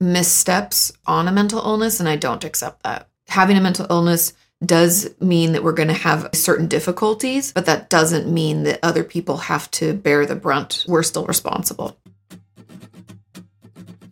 [0.00, 3.08] missteps on a mental illness, and I don't accept that.
[3.28, 4.32] Having a mental illness
[4.64, 9.04] does mean that we're going to have certain difficulties, but that doesn't mean that other
[9.04, 10.84] people have to bear the brunt.
[10.88, 11.98] We're still responsible.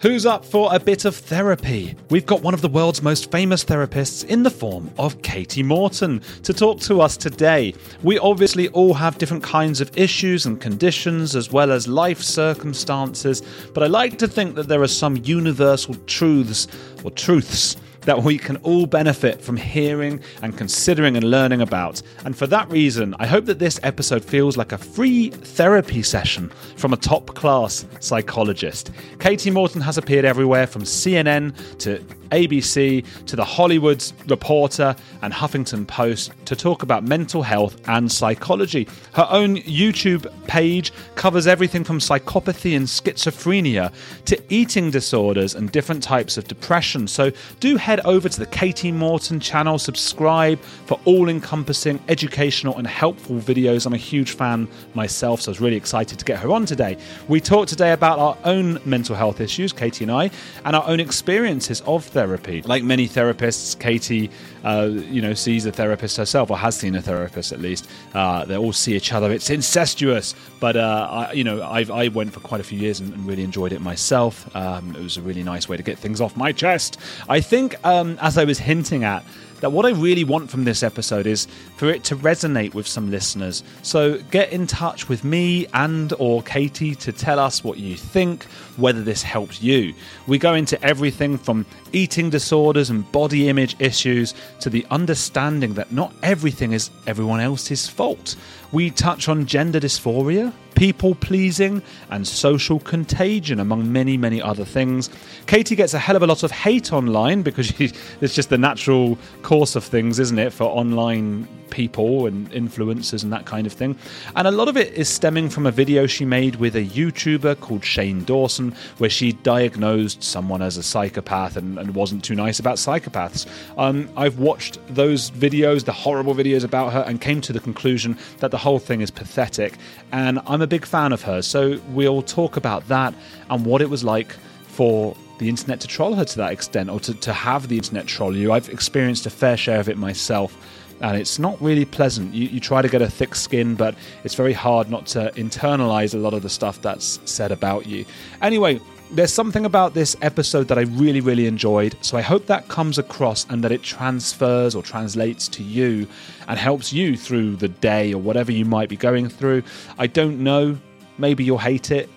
[0.04, 1.96] Who's up for a bit of therapy?
[2.10, 6.20] We've got one of the world's most famous therapists in the form of Kati Morton
[6.42, 7.72] to talk to us today.
[8.02, 13.40] We obviously all have different kinds of issues and conditions as well as life circumstances,
[13.72, 16.68] but I like to think that there are some universal truths
[17.02, 22.02] or truths that we can all benefit from hearing and considering and learning about.
[22.24, 26.50] And for that reason, I hope that this episode feels like a free therapy session
[26.76, 28.90] from a top class psychologist.
[29.18, 35.86] Kati Morton has appeared everywhere from CNN to ABC to The Hollywood Reporter and Huffington
[35.86, 38.88] Post to talk about mental health and psychology.
[39.12, 43.92] Her own YouTube page covers everything from psychopathy and schizophrenia
[44.26, 47.08] to eating disorders and different types of depression.
[47.08, 52.86] So do head over to the Kati Morton channel, subscribe for all encompassing educational and
[52.86, 53.86] helpful videos.
[53.86, 56.96] I'm a huge fan myself, so I was really excited to get her on today.
[57.28, 60.30] We talked today about our own mental health issues, Kati and I,
[60.64, 62.62] and our own experiences of therapy.
[62.62, 64.30] Like many therapists, Kati,
[64.64, 67.90] uh, you know, sees a therapist herself or has seen a therapist at least.
[68.14, 69.30] Uh, they all see each other.
[69.30, 73.00] It's incestuous, but uh, I, you know, I've, i went for quite a few years
[73.00, 74.34] and, and really enjoyed it myself.
[74.56, 76.98] Um, it was a really nice way to get things off my chest.
[77.28, 79.24] I think, um, as I was hinting at
[79.64, 81.48] that what I really want from this episode is
[81.78, 83.62] for it to resonate with some listeners.
[83.80, 88.44] So get in touch with me and or Kati to tell us what you think,
[88.76, 89.94] whether this helps you.
[90.26, 91.64] We go into everything from
[91.94, 97.88] eating disorders and body image issues to the understanding that not everything is everyone else's
[97.88, 98.36] fault.
[98.74, 101.80] We touch on gender dysphoria, people pleasing,
[102.10, 105.10] and social contagion, among many, many other things.
[105.46, 107.72] Kati gets a hell of a lot of hate online because
[108.20, 113.32] it's just the natural course of things, isn't it, for online people and influencers and
[113.32, 113.98] that kind of thing.
[114.36, 117.58] And a lot of it is stemming from a video she made with a YouTuber
[117.60, 122.60] called Shane Dawson, where she diagnosed someone as a psychopath and, and wasn't too nice
[122.60, 123.46] about psychopaths.
[123.76, 128.16] Um, I've watched those videos, the horrible videos about her, and came to the conclusion
[128.38, 129.74] that the whole thing is pathetic.
[130.10, 131.46] And I'm a big fan of hers.
[131.46, 133.14] So we'll talk about that
[133.50, 134.32] and what it was like
[134.66, 138.06] for the internet to troll her to that extent or to, to have the internet
[138.06, 138.52] troll you.
[138.52, 140.56] I've experienced a fair share of it myself
[141.00, 142.32] and it's not really pleasant.
[142.32, 146.14] You, you, try to get a thick skin, but it's very hard not to internalize
[146.14, 148.04] a lot of the stuff that's said about you.
[148.40, 148.80] Anyway,
[149.10, 152.98] there's something about this episode that I really, really enjoyed, so I hope that comes
[152.98, 156.08] across and that it transfers or translates to you
[156.48, 159.62] and helps you through the day or whatever you might be going through.
[159.98, 160.78] I don't know.
[161.18, 162.10] Maybe you'll hate it.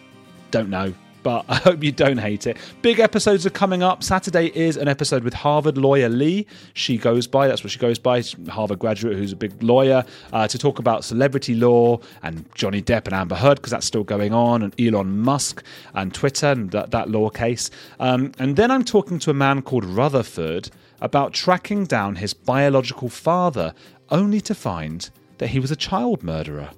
[0.51, 0.93] Don't know
[1.23, 2.57] but I hope you don't hate it.
[2.81, 4.03] Big episodes are coming up.
[4.03, 6.45] Saturday is an episode with Harvard lawyer Lee.
[6.73, 10.47] She goes by, that's what she goes by, Harvard graduate who's a big lawyer, uh,
[10.47, 14.33] to talk about celebrity law and Johnny Depp and Amber Heard, because that's still going
[14.33, 15.63] on, and Elon Musk
[15.93, 17.69] and Twitter and that, that law case.
[17.99, 20.69] Um, and then I'm talking to a man called Rutherford
[21.01, 23.73] about tracking down his biological father,
[24.09, 26.71] only to find that he was a child murderer.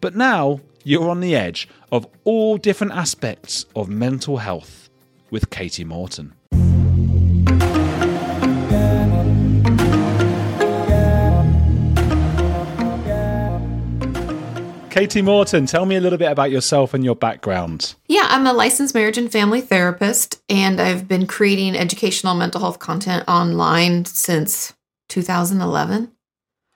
[0.00, 4.90] But now you're on the edge of all different aspects of mental health
[5.30, 6.34] with Kati Morton.
[14.90, 17.94] Kati Morton, tell me a little bit about yourself and your background.
[18.08, 22.78] Yeah, I'm a licensed marriage and family therapist, and I've been creating educational mental health
[22.78, 24.74] content online since
[25.08, 26.12] 2011.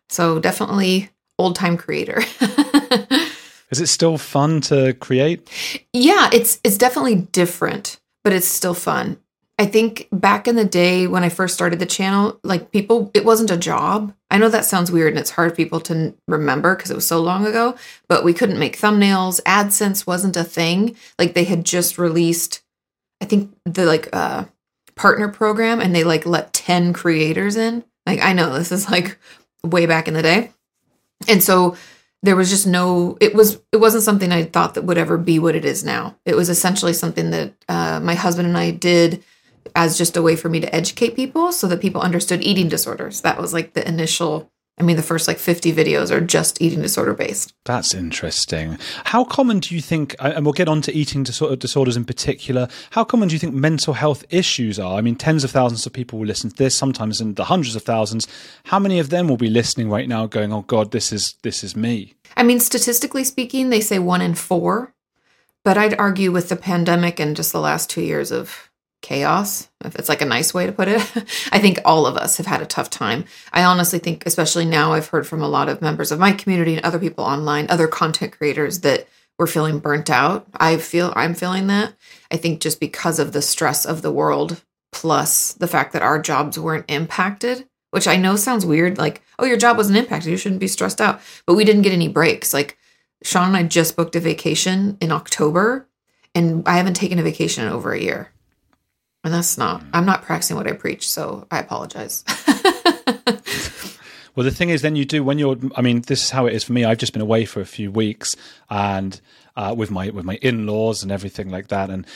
[0.08, 2.22] So definitely old time creator.
[3.70, 5.48] Is it still fun to create?
[5.92, 9.18] Yeah, it's it's definitely different, but it's still fun.
[9.58, 13.24] I think back in the day when I first started the channel, like people, it
[13.24, 14.14] wasn't a job.
[14.30, 17.06] I know that sounds weird and it's hard for people to remember because it was
[17.06, 17.74] so long ago,
[18.06, 19.40] but we couldn't make thumbnails.
[19.44, 20.94] AdSense wasn't a thing.
[21.18, 22.62] Like they had just released,
[23.22, 24.44] I think the like uh
[24.94, 27.82] partner program and they like let 10 creators in.
[28.04, 29.18] Like I know this is like
[29.64, 30.50] way back in the day.
[31.28, 31.76] And so
[32.26, 35.38] there was just no it was it wasn't something I thought that would ever be
[35.38, 36.16] what it is now.
[36.24, 39.22] It was essentially something that uh, my husband and I did
[39.74, 43.20] as just a way for me to educate people so that people understood eating disorders.
[43.22, 46.82] That was like the initial I mean the first like 50 videos are just eating
[46.82, 47.54] disorder based.
[47.64, 48.78] That's interesting.
[49.04, 52.68] How common do you think, and we'll get on to eating disorder disorders in particular,
[52.90, 54.98] how common do you think mental health issues are?
[54.98, 57.74] I mean, tens of thousands of people will listen to this, sometimes in the hundreds
[57.74, 58.28] of thousands.
[58.64, 61.64] How many of them will be listening right now going, oh God, this is, this
[61.64, 62.14] is me?
[62.36, 64.92] I mean, statistically speaking, they say one in four,
[65.64, 68.65] but I'd argue with the pandemic and just the last two years of
[69.06, 71.00] chaos, if it's like a nice way to put it,
[71.52, 73.24] I think all of us have had a tough time.
[73.52, 76.74] I honestly think, especially now, I've heard from a lot of members of my community
[76.74, 79.06] and other people online, other content creators that
[79.38, 80.48] we're feeling burnt out.
[80.56, 81.94] I feel I'm feeling that.
[82.32, 86.20] I think just because of the stress of the world, plus the fact that our
[86.20, 88.98] jobs weren't impacted, which I know sounds weird.
[88.98, 90.32] Like, oh, your job wasn't impacted.
[90.32, 91.20] You shouldn't be stressed out.
[91.46, 92.52] But we didn't get any breaks.
[92.52, 92.76] Like,
[93.22, 95.88] Sean and I just booked a vacation in October,
[96.34, 98.32] and I haven't taken a vacation in over a year.
[99.26, 101.08] And that's not, I'm not practicing what I preach.
[101.10, 102.22] So I apologize.
[104.36, 105.56] Well, the thing is, then you do when you're.
[105.76, 106.84] I mean, this is how it is for me.
[106.84, 108.36] I've just been away for a few weeks,
[108.68, 109.18] and
[109.56, 112.06] uh, with my with my in laws and everything like that, and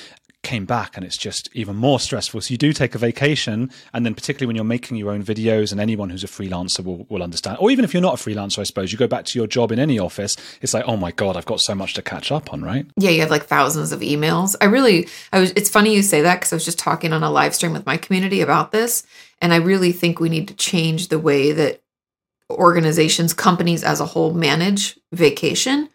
[0.42, 2.40] came back and it's just even more stressful.
[2.40, 5.70] So you do take a vacation, and then particularly when you're making your own videos,
[5.72, 8.60] and anyone who's a freelancer will, will understand, or even if you're not a freelancer,
[8.60, 11.12] I suppose you go back to your job in any office, it's like, oh my
[11.12, 12.86] god, I've got so much to catch up on, right?
[12.96, 14.56] Yeah, you have like thousands of emails.
[14.60, 15.52] I really, I was.
[15.52, 17.86] It's funny you say that because I was just talking on a live stream with
[17.86, 19.04] my community about this,
[19.42, 21.82] and I really think we need to change the way that
[22.50, 25.88] organizations, companies as a whole manage vacation.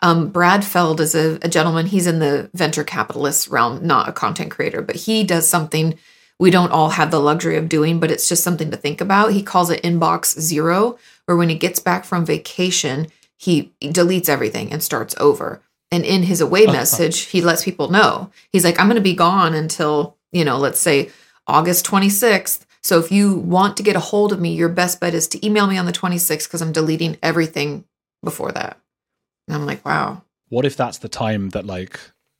[0.00, 1.86] Um, Brad Feld is a, a, gentleman.
[1.86, 5.98] He's in the venture capitalist realm, not a content creator, but he does something
[6.38, 9.32] we don't all have the luxury of doing, but it's just something to think about.
[9.32, 13.06] He calls it inbox zero, where when he gets back from vacation,
[13.38, 15.62] he deletes everything and starts over.
[15.90, 19.14] And in his away message, he lets people know he's like, I'm going to be
[19.14, 21.10] gone until, you know, let's say
[21.46, 25.12] August 26th so if you want to get a hold of me, your best bet
[25.12, 27.84] is to email me on the 26th because I'm deleting everything
[28.22, 28.78] before that.
[29.46, 30.22] And I'm like, wow.
[30.48, 31.98] What if that's the time that like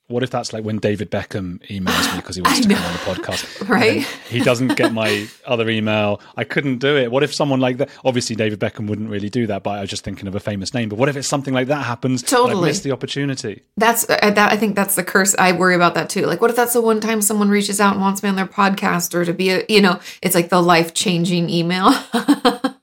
[0.09, 2.93] what if that's like when David Beckham emails me because he wants to come on
[2.93, 3.69] the podcast?
[3.77, 4.05] Right.
[4.29, 6.21] He doesn't get my other email.
[6.37, 7.11] I couldn't do it.
[7.11, 7.91] What if someone like that?
[8.05, 10.73] Obviously, David Beckham wouldn't really do that, but I was just thinking of a famous
[10.73, 10.89] name.
[10.89, 12.23] But what if it's something like that happens?
[12.23, 12.63] Totally.
[12.63, 13.65] I miss the opportunity.
[13.77, 14.53] That's uh, that.
[14.53, 15.35] I think that's the curse.
[15.39, 16.27] I worry about that too.
[16.27, 18.47] Like, what if that's the one time someone reaches out and wants me on their
[18.47, 21.93] podcast or to be a, you know, it's like the life changing email.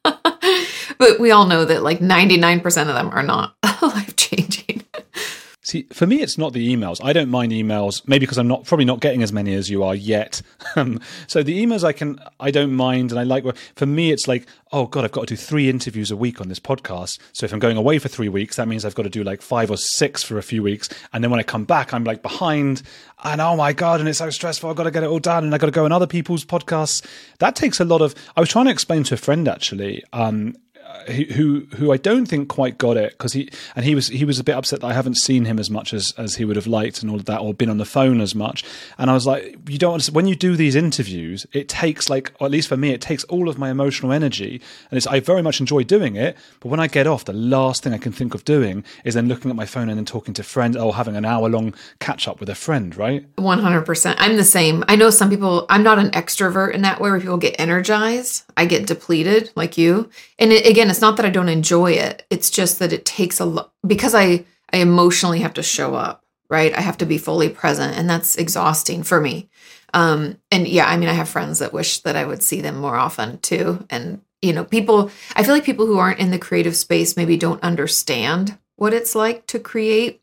[1.03, 4.83] but we all know that like 99% of them are not life changing.
[5.65, 7.00] See, for me, it's not the emails.
[7.03, 9.83] I don't mind emails, maybe because I'm not probably not getting as many as you
[9.83, 10.41] are yet.
[10.75, 13.45] Um, so the emails I can, I don't mind, and I like.
[13.75, 16.47] For me, it's like, oh god, I've got to do three interviews a week on
[16.47, 17.19] this podcast.
[17.31, 19.44] So if I'm going away for three weeks, that means I've got to do like
[19.44, 22.23] five or six for a few weeks, and then when I come back, I'm like
[22.23, 22.81] behind,
[23.23, 24.67] and oh my god, and it's so stressful.
[24.67, 26.44] I've got to get it all done, and I've got to go on other people's
[26.44, 27.06] podcasts.
[27.38, 28.16] That takes a lot of.
[28.35, 30.04] I was trying to explain to a friend actually.
[30.11, 30.56] Um,
[31.07, 34.40] who who I don't think quite got it because he and he was he was
[34.40, 36.68] a bit upset that I haven't seen him as much as as he would have
[36.68, 38.64] liked and all of that or been on the phone as much.
[38.97, 42.45] And I was like you don't when you do these interviews it takes like or
[42.45, 45.42] at least for me it takes all of my emotional energy and it's I very
[45.42, 48.33] much enjoy doing it but when I get off the last thing I can think
[48.33, 51.16] of doing is then looking at my phone and then talking to friends or having
[51.16, 53.26] an hour long catch up with a friend right?
[53.35, 54.83] 100% I'm the same.
[54.88, 58.44] I know some people I'm not an extrovert in that way where people get energized
[58.56, 60.09] I get depleted like you
[60.40, 62.25] and it, again it's not that I don't enjoy it.
[62.30, 66.23] It's just that it takes a lot because I I emotionally have to show up,
[66.49, 66.73] right?
[66.75, 69.49] I have to be fully present and that's exhausting for me.
[69.94, 72.78] Um and yeah, I mean I have friends that wish that I would see them
[72.78, 76.40] more often too and you know, people I feel like people who aren't in the
[76.40, 80.21] creative space maybe don't understand what it's like to create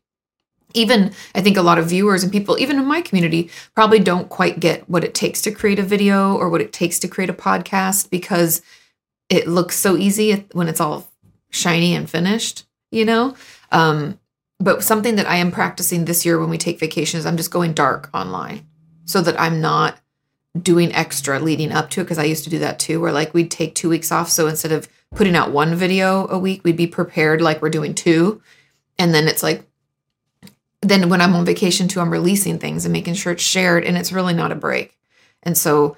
[0.73, 4.29] even I think a lot of viewers and people, even in my community, probably don't
[4.29, 7.29] quite get what it takes to create a video or what it takes to create
[7.29, 8.61] a podcast because
[9.31, 11.09] it looks so easy when it's all
[11.49, 13.35] shiny and finished, you know?
[13.71, 14.19] Um,
[14.59, 17.73] but something that I am practicing this year when we take vacations, I'm just going
[17.73, 18.67] dark online
[19.05, 19.97] so that I'm not
[20.61, 23.33] doing extra leading up to it because I used to do that too, where like
[23.33, 24.29] we'd take two weeks off.
[24.29, 27.95] So instead of putting out one video a week, we'd be prepared like we're doing
[27.95, 28.41] two.
[28.99, 29.63] And then it's like,
[30.81, 33.97] then when I'm on vacation too, I'm releasing things and making sure it's shared and
[33.97, 34.97] it's really not a break.
[35.41, 35.95] And so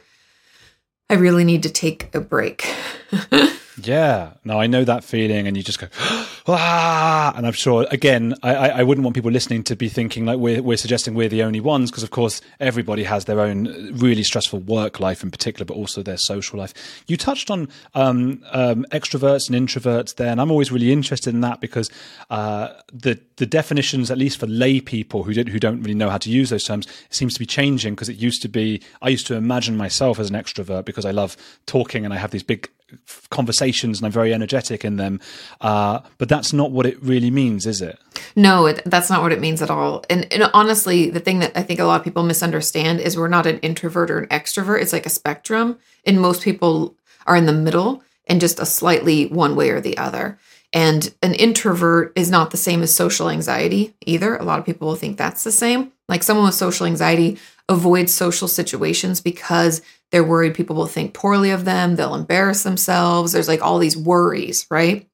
[1.10, 2.66] I really need to take a break.
[3.82, 5.88] Yeah, no, I know that feeling, and you just go,
[6.48, 10.40] ah, and I'm sure again, I, I wouldn't want people listening to be thinking like
[10.40, 14.24] we're we're suggesting we're the only ones, because of course everybody has their own really
[14.24, 16.74] stressful work life in particular, but also their social life.
[17.08, 21.42] You touched on um, um, extroverts and introverts there, and I'm always really interested in
[21.42, 21.90] that because
[22.30, 26.10] uh, the the definitions, at least for lay people who don't who don't really know
[26.10, 29.10] how to use those terms, seems to be changing because it used to be I
[29.10, 32.44] used to imagine myself as an extrovert because I love talking and I have these
[32.44, 32.70] big
[33.30, 35.20] conversations and I'm very energetic in them.
[35.62, 38.00] Uh, but that's not what it really means, is it?
[38.36, 40.04] No, it, that's not what it means at all.
[40.10, 43.28] And, and, honestly, the thing that I think a lot of people misunderstand is we're
[43.28, 44.82] not an introvert or an extrovert.
[44.82, 45.78] It's like a spectrum.
[46.06, 49.98] And most people are in the middle and just a slightly one way or the
[49.98, 50.38] other.
[50.74, 54.36] And an introvert is not the same as social anxiety either.
[54.36, 55.92] A lot of people will think that's the same.
[56.10, 57.38] Like someone with social anxiety
[57.70, 63.32] avoids social situations because they're worried people will think poorly of them, they'll embarrass themselves.
[63.32, 65.08] There's like all these worries, right?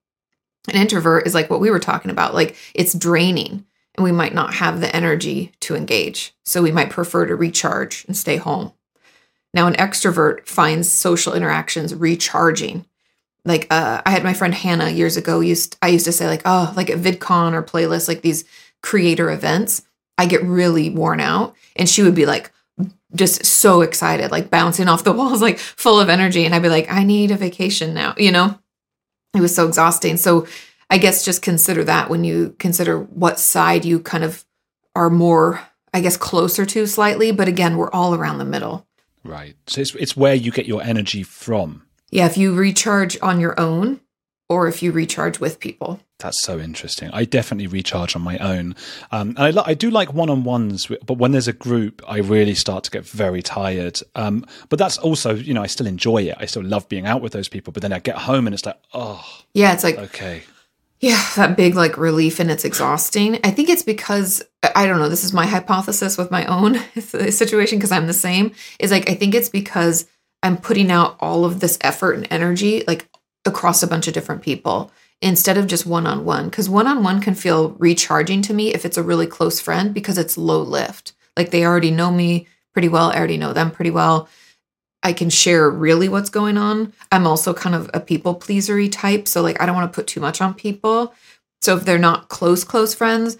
[0.67, 3.65] An introvert is like what we were talking about, like it's draining
[3.95, 6.33] and we might not have the energy to engage.
[6.45, 8.73] So we might prefer to recharge and stay home.
[9.53, 12.85] Now, an extrovert finds social interactions recharging.
[13.45, 15.39] Like uh, I had my friend Hannah years ago.
[15.39, 18.45] Used I used to say like, oh, like at VidCon or playlist like these
[18.83, 19.81] creator events,
[20.19, 22.51] I get really worn out, and she would be like,
[23.15, 26.45] just so excited, like bouncing off the walls, like full of energy.
[26.45, 28.59] And I'd be like, I need a vacation now, you know?
[29.33, 30.17] It was so exhausting.
[30.17, 30.45] So
[30.89, 34.43] I guess just consider that when you consider what side you kind of
[34.93, 35.61] are more,
[35.93, 37.31] I guess, closer to slightly.
[37.31, 38.85] But again, we're all around the middle.
[39.23, 39.55] Right.
[39.67, 41.83] So it's, it's where you get your energy from.
[42.11, 42.25] Yeah.
[42.25, 44.01] If you recharge on your own,
[44.49, 45.99] or if you recharge with people.
[46.17, 47.09] That's so interesting.
[47.13, 48.75] I definitely recharge on my own,
[49.11, 50.87] um, and I, I, do like one-on-ones.
[51.05, 53.99] But when there's a group, I really start to get very tired.
[54.15, 56.35] Um, but that's also, you know, I still enjoy it.
[56.37, 57.71] I still love being out with those people.
[57.71, 60.43] But then I get home and it's like, oh, yeah, it's like okay,
[60.99, 63.39] yeah, that big like relief, and it's exhausting.
[63.43, 64.43] I think it's because
[64.75, 65.07] I don't know.
[65.07, 68.51] This is my hypothesis with my own situation because I'm the same.
[68.79, 70.05] Is like I think it's because
[70.43, 73.07] I'm putting out all of this effort and energy, like
[73.45, 74.91] across a bunch of different people
[75.21, 76.49] instead of just one on one.
[76.49, 79.93] Because one on one can feel recharging to me if it's a really close friend
[79.93, 81.13] because it's low lift.
[81.35, 84.29] Like they already know me pretty well, I already know them pretty well.
[85.01, 86.93] I can share really what's going on.
[87.11, 89.27] I'm also kind of a people pleasery type.
[89.27, 91.13] So, like, I don't want to put too much on people.
[91.61, 93.37] So, if they're not close, close friends,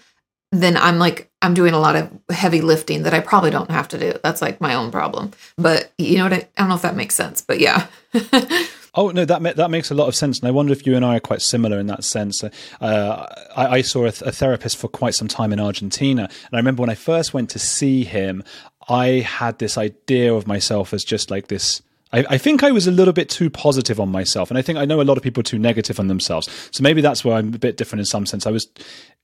[0.52, 3.88] then I'm like, I'm doing a lot of heavy lifting that I probably don't have
[3.88, 4.14] to do.
[4.22, 5.32] That's like my own problem.
[5.56, 6.32] But you know what?
[6.32, 7.86] I, I don't know if that makes sense, but yeah.
[8.94, 11.04] Oh no, that that makes a lot of sense, and I wonder if you and
[11.04, 12.42] I are quite similar in that sense.
[12.42, 16.52] Uh, I, I, saw a, th- a, therapist for quite some time in Argentina, and
[16.52, 18.42] I remember when I first went to see him,
[18.88, 21.82] I had this idea of myself as just like this.
[22.12, 24.78] I, I think I was a little bit too positive on myself, and I think
[24.78, 26.48] I know a lot of people are too negative on themselves.
[26.70, 28.46] So maybe that's where I'm a bit different in some sense.
[28.46, 28.68] I was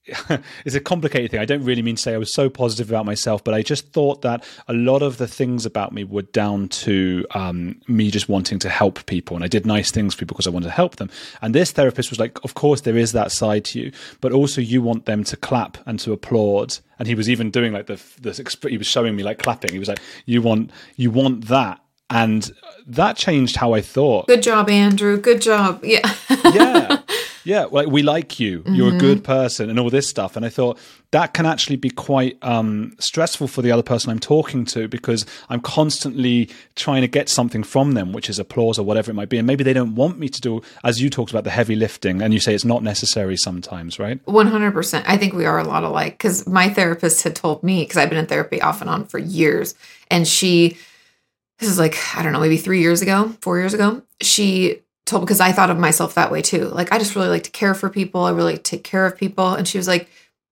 [0.64, 1.40] it's a complicated thing.
[1.40, 3.93] I don't really mean to say I was so positive about myself, but I just
[3.93, 8.28] thought that a lot of the things about me were down to um, me just
[8.28, 9.37] wanting to help people.
[9.37, 11.11] And I did nice things for people because I wanted to help them.
[11.43, 14.61] And this therapist was like, of course, there is that side to you, but also
[14.61, 16.78] you want them to clap and to applaud.
[16.99, 19.73] And he was even doing like the, the he was showing me like clapping.
[19.73, 22.51] He was like, you want, you want that and
[22.87, 24.29] that changed how I thought.
[24.29, 25.19] Good job, Andrew.
[25.19, 25.85] Good job.
[25.85, 26.15] Yeah.
[26.55, 27.03] yeah.
[27.47, 28.65] Yeah, like we like you.
[28.67, 28.97] You're mm-hmm.
[28.97, 30.37] a good person and all this stuff.
[30.37, 30.81] And I thought
[31.13, 35.25] that can actually be quite um, stressful for the other person I'm talking to because
[35.49, 39.29] I'm constantly trying to get something from them, which is applause or whatever it might
[39.29, 39.39] be.
[39.39, 42.21] And maybe they don't want me to do, as you talked about, the heavy lifting.
[42.21, 44.25] And you say it's not necessary sometimes, right?
[44.27, 45.05] 100%.
[45.07, 48.09] I think we are a lot alike because my therapist had told me, because I've
[48.09, 49.77] been in therapy off and on for years,
[50.11, 50.79] and she,
[51.59, 55.23] this is like, I don't know, maybe three years ago, four years ago, she told
[55.23, 56.67] because I thought of myself that way too.
[56.67, 58.25] Like I just really like to care for people.
[58.25, 59.55] I really like take care of people.
[59.55, 60.11] And she was like,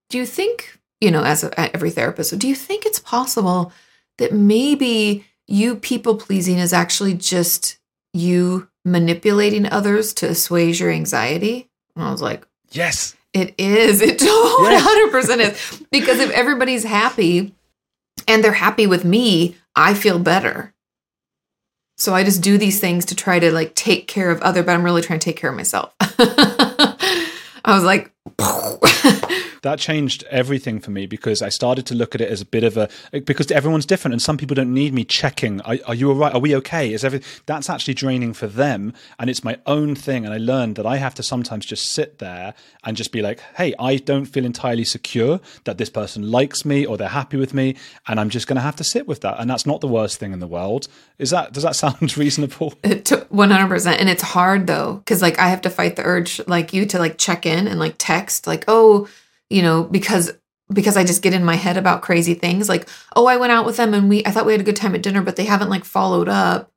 [0.09, 3.73] "Do you think, you know, as a, every therapist, do you think it's possible
[4.19, 7.79] that maybe you people pleasing is actually just
[8.15, 14.01] you manipulating others to assuage your anxiety?" And I was like, "Yes, it is.
[14.01, 17.55] It 100% is because if everybody's happy
[18.29, 20.74] and they're happy with me, I feel better."
[22.05, 24.73] So I just do these things to try to like take care of other, but
[24.73, 25.95] I'm really trying to take care of myself.
[26.03, 26.99] I
[27.69, 28.13] was like,
[29.65, 32.65] that changed everything for me because I started to look at it as a bit
[32.65, 32.89] of a
[33.21, 35.61] because everyone's different and some people don't need me checking.
[35.63, 36.35] Are, are you all right?
[36.35, 36.93] Are we okay?
[36.93, 40.25] Is everything that's actually draining for them and it's my own thing.
[40.25, 42.55] And I learned that I have to sometimes just sit there
[42.85, 46.85] and just be like, hey, I don't feel entirely secure that this person likes me
[46.85, 49.37] or they're happy with me, and I'm just going to have to sit with that.
[49.39, 50.89] And that's not the worst thing in the world.
[51.19, 52.75] Is that does that sound reasonable?
[53.31, 54.01] One hundred percent.
[54.01, 56.99] And it's hard though because like I have to fight the urge like you to
[56.99, 59.09] like check in and like text like oh
[59.55, 60.33] you know because
[60.73, 63.65] because I just get in my head about crazy things like oh I went out
[63.65, 65.45] with them and we I thought we had a good time at dinner but they
[65.45, 66.71] haven't like followed up.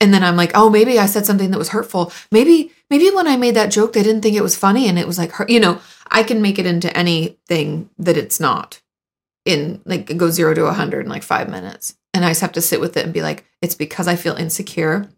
[0.00, 2.12] And then I'm like oh maybe I said something that was hurtful.
[2.32, 5.06] Maybe maybe when I made that joke they didn't think it was funny and it
[5.06, 5.80] was like you know
[6.10, 8.82] I can make it into anything that it's not
[9.44, 11.96] in like go 0 to a 100 in like 5 minutes.
[12.14, 14.34] And I just have to sit with it and be like it's because I feel
[14.34, 15.08] insecure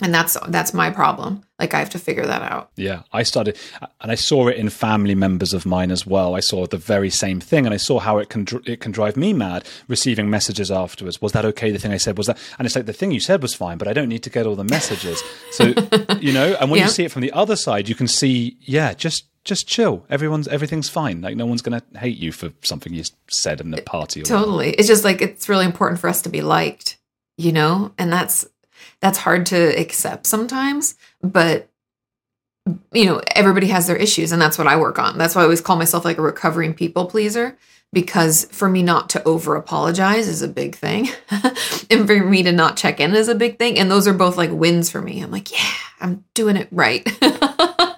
[0.00, 3.56] and that's that's my problem like i have to figure that out yeah i started
[4.00, 7.10] and i saw it in family members of mine as well i saw the very
[7.10, 10.70] same thing and i saw how it can it can drive me mad receiving messages
[10.70, 13.10] afterwards was that okay the thing i said was that and it's like the thing
[13.10, 15.64] you said was fine but i don't need to get all the messages so
[16.20, 16.86] you know and when yeah.
[16.86, 20.04] you see it from the other side you can see yeah just just chill.
[20.10, 21.20] Everyone's everything's fine.
[21.20, 24.22] Like no one's going to hate you for something you said in the party.
[24.22, 24.66] totally.
[24.66, 24.74] Whatever.
[24.78, 26.98] It's just like it's really important for us to be liked,
[27.36, 28.46] you know, and that's
[29.00, 31.68] that's hard to accept sometimes, but
[32.92, 35.18] you know, everybody has their issues and that's what I work on.
[35.18, 37.56] That's why I always call myself like a recovering people pleaser
[37.92, 41.08] because for me not to over apologize is a big thing
[41.90, 44.36] and for me to not check in is a big thing and those are both
[44.36, 45.20] like wins for me.
[45.20, 47.08] I'm like, yeah, I'm doing it right.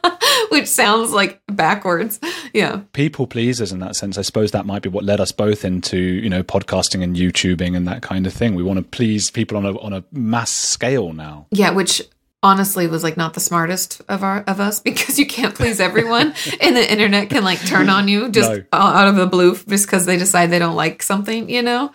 [0.52, 2.20] which sounds like backwards.
[2.52, 2.82] Yeah.
[2.92, 4.18] People pleasers in that sense.
[4.18, 7.74] I suppose that might be what led us both into, you know, podcasting and YouTubing
[7.74, 8.54] and that kind of thing.
[8.54, 11.46] We want to please people on a on a mass scale now.
[11.50, 12.02] Yeah, which
[12.42, 16.34] honestly was like not the smartest of our of us because you can't please everyone
[16.60, 18.62] and the internet can like turn on you just no.
[18.74, 21.94] out of the blue just because they decide they don't like something, you know?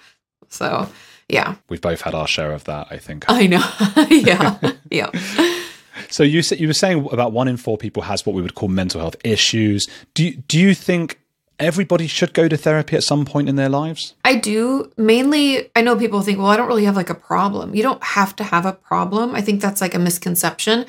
[0.50, 0.90] So
[1.30, 1.56] yeah.
[1.70, 3.26] We've both had our share of that, I think.
[3.28, 3.64] I know.
[4.10, 4.58] yeah.
[4.90, 5.12] yeah.
[6.10, 8.56] So you said you were saying about one in four people has what we would
[8.56, 9.88] call mental health issues.
[10.14, 11.20] Do you, do you think
[11.60, 14.16] everybody should go to therapy at some point in their lives?
[14.24, 14.92] I do.
[14.98, 17.76] Mainly, I know people think, well, I don't really have like a problem.
[17.76, 19.36] You don't have to have a problem.
[19.36, 20.86] I think that's like a misconception.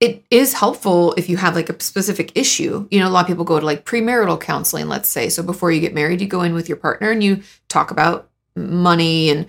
[0.00, 2.86] It is helpful if you have like a specific issue.
[2.90, 5.28] You know, a lot of people go to like premarital counseling, let's say.
[5.28, 8.30] So before you get married, you go in with your partner and you talk about
[8.54, 9.46] money and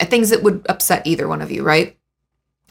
[0.00, 1.96] things that would upset either one of you, right?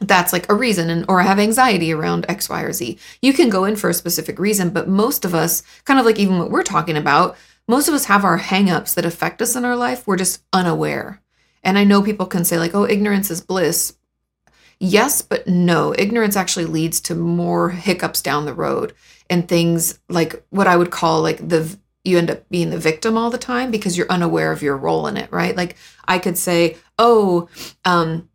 [0.01, 2.97] That's like a reason and or I have anxiety around x y or z.
[3.21, 6.19] You can go in for a specific reason but most of us kind of like
[6.19, 9.63] even what we're talking about most of us have our hangups that affect us in
[9.63, 10.07] our life.
[10.07, 11.21] We're just unaware.
[11.63, 13.95] And i know people can say like oh ignorance is bliss.
[14.79, 15.93] Yes but no.
[15.97, 18.93] Ignorance actually leads to more hiccups down the road
[19.29, 23.17] and things like what i would call like the you end up being the victim
[23.17, 25.55] all the time because you're unaware of your role in it right?
[25.57, 25.75] Like
[26.07, 27.49] i could say oh
[27.83, 28.28] um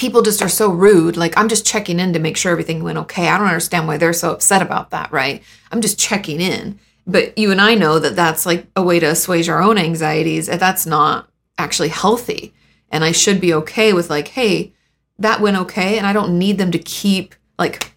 [0.00, 1.18] people just are so rude.
[1.18, 3.28] Like, I'm just checking in to make sure everything went okay.
[3.28, 5.42] I don't understand why they're so upset about that, right?
[5.70, 6.80] I'm just checking in.
[7.06, 10.48] But you and I know that that's like a way to assuage our own anxieties.
[10.48, 12.54] And that's not actually healthy.
[12.90, 14.72] And I should be okay with, like, hey,
[15.18, 15.98] that went okay.
[15.98, 17.92] And I don't need them to keep like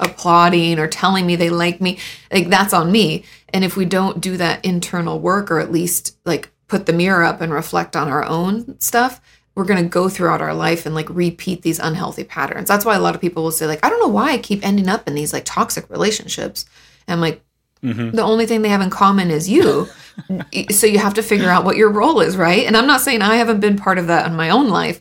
[0.00, 1.98] applauding or telling me they like me.
[2.32, 3.22] Like, that's on me.
[3.50, 7.22] And if we don't do that internal work or at least like put the mirror
[7.22, 9.20] up and reflect on our own stuff,
[9.54, 12.68] we're going to go throughout our life and like repeat these unhealthy patterns.
[12.68, 14.66] That's why a lot of people will say like I don't know why I keep
[14.66, 16.66] ending up in these like toxic relationships.
[17.06, 17.42] And I'm like
[17.82, 18.10] mm-hmm.
[18.10, 19.88] the only thing they have in common is you.
[20.70, 22.66] so you have to figure out what your role is, right?
[22.66, 25.00] And I'm not saying I haven't been part of that in my own life.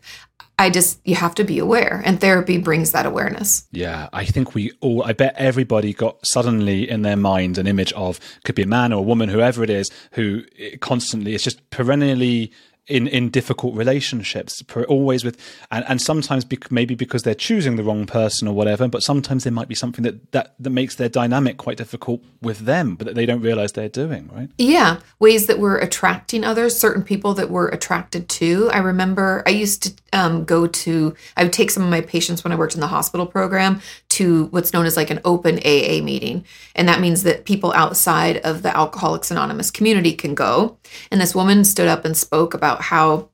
[0.60, 3.68] I just you have to be aware and therapy brings that awareness.
[3.72, 7.92] Yeah, I think we all I bet everybody got suddenly in their mind an image
[7.94, 10.44] of could be a man or a woman whoever it is who
[10.80, 12.52] constantly is just perennially
[12.88, 15.40] in in difficult relationships always with
[15.72, 19.46] and, and sometimes bec- maybe because they're choosing the wrong person or whatever but sometimes
[19.46, 23.08] there might be something that that that makes their dynamic quite difficult with them but
[23.08, 24.50] that they don't realize they're doing right?
[24.58, 25.00] Yeah.
[25.20, 28.70] Ways that we're attracting others certain people that we're attracted to.
[28.72, 32.44] I remember i used to um, go to i would take some of my patients
[32.44, 33.82] when i worked in the hospital program
[34.14, 36.46] to what's known as like an open aa meeting
[36.76, 40.78] and that means that people outside of the alcoholics anonymous community can go
[41.12, 43.30] and this woman stood up and spoke about how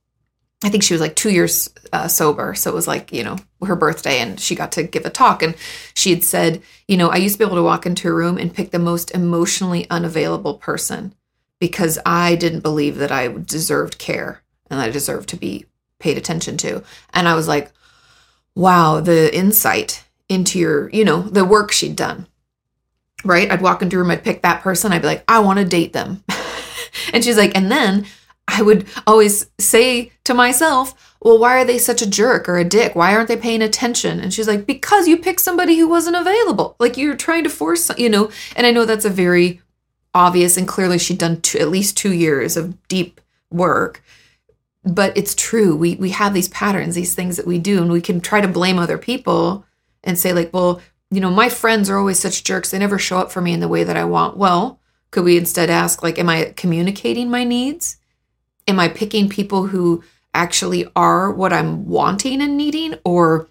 [0.62, 2.54] I think she was like two years uh, sober.
[2.54, 5.42] So it was like, you know, her birthday and she got to give a talk.
[5.42, 5.56] And
[5.94, 8.38] she had said, you know, I used to be able to walk into a room
[8.38, 11.16] and pick the most emotionally unavailable person
[11.60, 15.66] because I didn't believe that I deserved care and I deserved to be
[15.98, 16.84] paid attention to.
[17.14, 17.72] And I was like,
[18.54, 22.28] wow, the insight into your, you know, the work she'd done.
[23.26, 23.52] right?
[23.52, 25.66] I'd walk into a room, I'd pick that person, I'd be like, I want to
[25.66, 26.24] date them.
[27.14, 28.06] and she's like, and then
[28.48, 32.64] I would always say to myself, well, why are they such a jerk or a
[32.64, 32.96] dick?
[32.96, 34.20] Why aren't they paying attention?
[34.20, 36.76] And she's like, because you picked somebody who wasn't available.
[36.80, 39.62] Like you're trying to force, you know, and I know that's a very
[40.14, 43.20] obvious and clearly she'd done two, at least two years of deep
[43.52, 44.02] work.
[44.86, 45.76] But it's true.
[45.76, 48.48] We we have these patterns, these things that we do, and we can try to
[48.48, 49.66] blame other people
[50.04, 50.82] and say, like, well,
[51.12, 52.72] you know, my friends are always such jerks.
[52.72, 54.38] They never show up for me in the way that I want.
[54.38, 54.80] Well,
[55.12, 57.98] could we instead ask, like, am I communicating my needs?
[58.68, 62.94] Am I picking people who actually are what I'm wanting and needing?
[63.04, 63.50] Or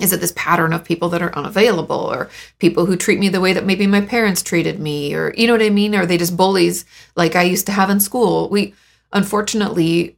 [0.00, 3.40] is it this pattern of people that are unavailable or people who treat me the
[3.40, 5.14] way that maybe my parents treated me?
[5.14, 5.94] Or, you know what I mean?
[5.96, 6.84] Are they just bullies
[7.16, 8.48] like I used to have in school?
[8.48, 8.74] We,
[9.12, 10.16] unfortunately,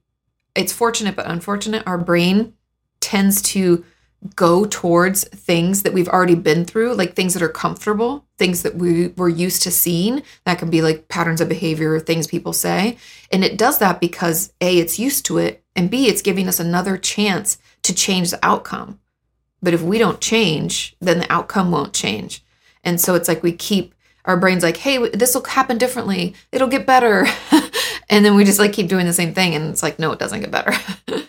[0.55, 2.53] it's fortunate, but unfortunate, our brain
[3.01, 3.85] tends to
[4.35, 8.75] go towards things that we've already been through, like things that are comfortable, things that
[8.75, 10.23] we were used to seeing.
[10.45, 12.99] That can be like patterns of behavior, things people say.
[13.31, 16.59] And it does that because A, it's used to it, and B, it's giving us
[16.59, 18.99] another chance to change the outcome.
[19.63, 22.45] But if we don't change, then the outcome won't change.
[22.85, 26.35] And so it's like we keep our brains like, hey, this will happen differently.
[26.53, 27.27] It'll get better.
[28.11, 29.55] and then we just like keep doing the same thing.
[29.55, 30.73] And it's like, no, it doesn't get better.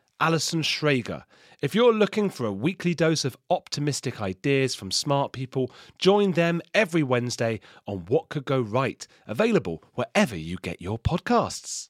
[0.21, 1.23] Alison Schrager.
[1.61, 6.61] If you're looking for a weekly dose of optimistic ideas from smart people, join them
[6.75, 11.89] every Wednesday on What Could Go Right, available wherever you get your podcasts.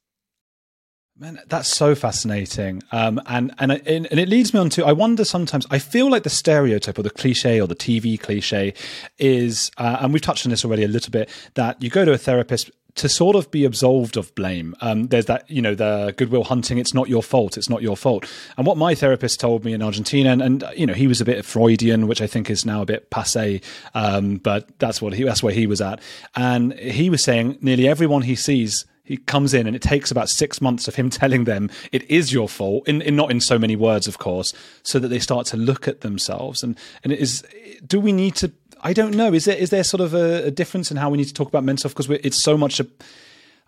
[1.18, 5.26] Man, that's so fascinating, um, and and and it leads me on to I wonder
[5.26, 8.74] sometimes I feel like the stereotype or the cliche or the TV cliche
[9.20, 12.14] is, uh, and we've touched on this already a little bit, that you go to
[12.14, 14.76] a therapist to sort of be absolved of blame.
[14.82, 16.78] Um, there's that, you know, the Good Will Hunting.
[16.78, 17.58] It's not your fault.
[17.58, 18.32] It's not your fault.
[18.58, 21.26] And what my therapist told me in Argentina, and, and you know, he was a
[21.26, 23.62] bit Freudian, which I think is now a bit passe.
[23.94, 26.02] Um, but that's what he, that's where he was at.
[26.36, 30.30] And he was saying nearly everyone he sees he comes in and it takes about
[30.30, 33.58] six months of him telling them it is your fault in, in, not in so
[33.58, 36.64] many words of course so that they start to look at themselves.
[36.64, 37.44] And and is
[37.86, 38.52] do we need to
[38.84, 39.34] i don't know.
[39.34, 41.48] Is there is there sort of a, a difference in how we need to talk
[41.48, 41.96] about mental health?
[41.96, 42.88] Because it's so much a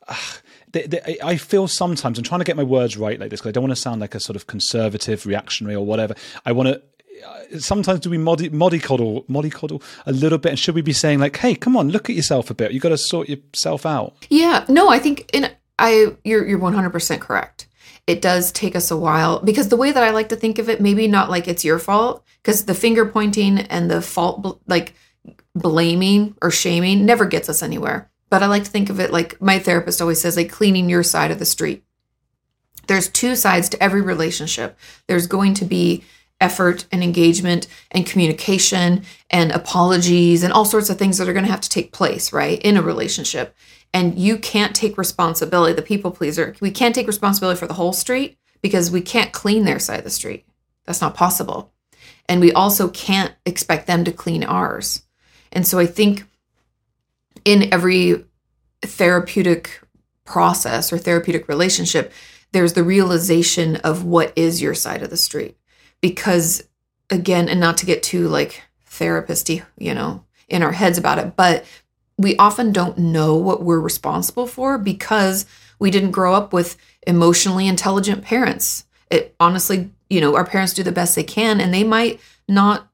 [0.07, 0.15] uh,
[0.73, 3.49] they, they, I feel sometimes I'm trying to get my words right like this because
[3.49, 6.15] I don't want to sound like a sort of conservative, reactionary, or whatever.
[6.45, 6.81] I want to
[7.25, 10.49] Uh, sometimes do we modi- mollycoddle, mollycoddle a little bit?
[10.49, 12.71] And should we be saying like, hey, come on, look at yourself a bit.
[12.71, 14.15] You got to sort yourself out.
[14.29, 17.67] Yeah, no, I think in I you're you're 100 percent correct.
[18.05, 20.69] It does take us a while because the way that I like to think of
[20.69, 24.93] it, maybe not like it's your fault, because the finger pointing and the fault like
[25.55, 28.11] blaming or shaming never gets us anywhere.
[28.29, 31.03] But I like to think of it like my therapist always says, like cleaning your
[31.03, 31.83] side of the street.
[32.87, 34.77] There's two sides to every relationship.
[35.07, 36.03] There's going to be
[36.43, 41.45] effort and engagement and communication and apologies and all sorts of things that are going
[41.45, 43.55] to have to take place, right, in a relationship.
[43.93, 47.93] And you can't take responsibility, the people pleaser, we can't take responsibility for the whole
[47.93, 50.45] street because we can't clean their side of the street.
[50.85, 51.71] That's not possible.
[52.27, 55.03] And we also can't expect them to clean ours.
[55.53, 56.25] And so I think
[57.45, 58.25] in every
[58.81, 59.79] therapeutic
[60.25, 62.11] process or therapeutic relationship,
[62.51, 65.57] there's the realization of what is your side of the street
[66.03, 66.61] because
[67.09, 71.35] again and not to get too like therapisty, you know in our heads about it
[71.37, 71.65] but
[72.17, 75.47] we often don't know what we're responsible for because
[75.79, 78.85] we didn't grow up with emotionally intelligent parents.
[79.09, 82.87] It honestly you know our parents do the best they can and they might not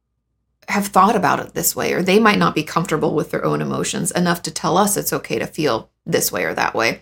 [0.68, 3.60] have thought about it this way or they might not be comfortable with their own
[3.60, 7.02] emotions enough to tell us it's okay to feel this way or that way.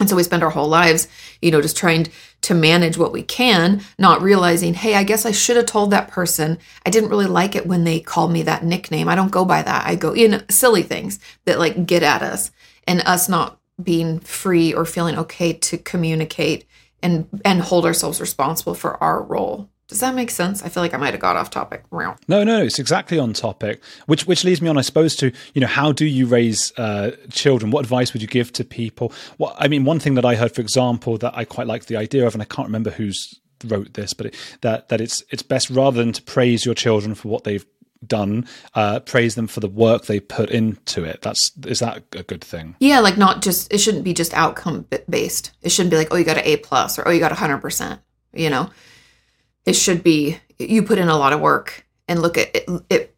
[0.00, 1.06] And so we spend our whole lives,
[1.42, 2.08] you know, just trying
[2.46, 6.06] to manage what we can, not realizing, hey, I guess I should have told that
[6.06, 6.58] person.
[6.84, 9.08] I didn't really like it when they called me that nickname.
[9.08, 9.84] I don't go by that.
[9.84, 12.52] I go, you know, silly things that like get at us
[12.86, 16.66] and us not being free or feeling okay to communicate
[17.02, 19.68] and and hold ourselves responsible for our role.
[19.88, 20.64] Does that make sense?
[20.64, 21.84] I feel like I might have got off topic.
[21.92, 23.82] No, no, it's exactly on topic.
[24.06, 27.12] Which which leads me on, I suppose, to you know how do you raise uh,
[27.30, 27.70] children?
[27.70, 29.12] What advice would you give to people?
[29.36, 31.96] What I mean, one thing that I heard, for example, that I quite like the
[31.96, 35.42] idea of, and I can't remember who's wrote this, but it, that that it's it's
[35.42, 37.64] best rather than to praise your children for what they've
[38.06, 41.22] done, uh, praise them for the work they put into it.
[41.22, 42.76] That's is that a good thing?
[42.80, 45.52] Yeah, like not just it shouldn't be just outcome based.
[45.62, 47.36] It shouldn't be like oh you got an A plus or oh you got a
[47.36, 48.00] hundred percent.
[48.32, 48.70] You know,
[49.66, 53.16] it should be you put in a lot of work and look at it, it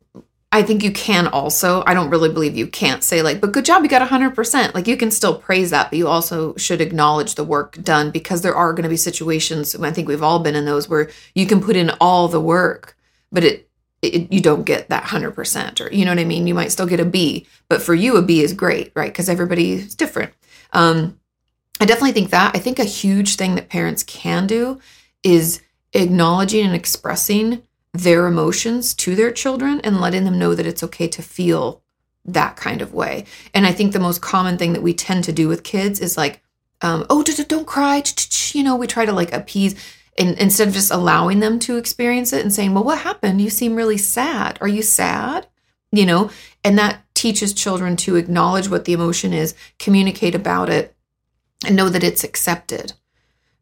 [0.51, 3.67] I think you can also, I don't really believe you can't say like, but good
[3.67, 4.75] job, you got 100%.
[4.75, 8.41] Like you can still praise that, but you also should acknowledge the work done because
[8.41, 11.47] there are going to be situations, I think we've all been in those where you
[11.47, 12.97] can put in all the work,
[13.31, 13.69] but it,
[14.01, 16.47] it you don't get that 100% or, you know what I mean?
[16.47, 19.13] You might still get a B, but for you, a B is great, right?
[19.13, 20.33] Because everybody's different.
[20.73, 21.21] Um,
[21.79, 22.57] I definitely think that.
[22.57, 24.81] I think a huge thing that parents can do
[25.23, 25.61] is
[25.93, 31.09] acknowledging and expressing their emotions to their children and letting them know that it's okay
[31.09, 31.83] to feel
[32.25, 33.25] that kind of way.
[33.55, 36.17] And I think the most common thing that we tend to do with kids is
[36.17, 36.43] like,
[36.81, 38.03] um, oh, don't cry.
[38.53, 39.75] You know, we try to like appease
[40.19, 43.41] and instead of just allowing them to experience it and saying, well, what happened?
[43.41, 44.59] You seem really sad.
[44.61, 45.47] Are you sad?
[45.93, 46.31] You know,
[46.65, 50.95] and that teaches children to acknowledge what the emotion is, communicate about it,
[51.65, 52.93] and know that it's accepted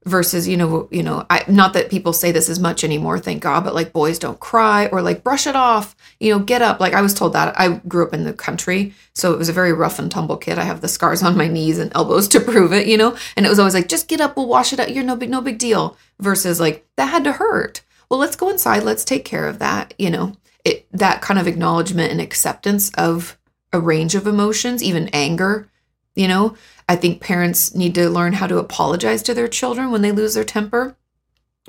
[0.06, 3.42] versus you know you know I, not that people say this as much anymore thank
[3.42, 6.80] god but like boys don't cry or like brush it off you know get up.
[6.80, 7.58] Like i was told that.
[7.58, 10.58] I grew up in the country so it was a very rough and tumble kid.
[10.58, 13.16] I have the scars on my knees and elbows to prove it you know?
[13.36, 14.94] And it was always like just get up we'll wash it out.
[14.94, 15.96] You're no big no big deal.
[16.20, 17.82] Versus like that had to hurt.
[18.08, 20.34] Well let's go inside let's take care of that you know?
[20.64, 23.36] It that kind of acknowledgement and acceptance of
[23.72, 25.68] a range of emotions even anger
[26.16, 26.56] you know
[26.88, 30.34] I think parents need to learn how to apologize to their children when they lose
[30.34, 30.96] their temper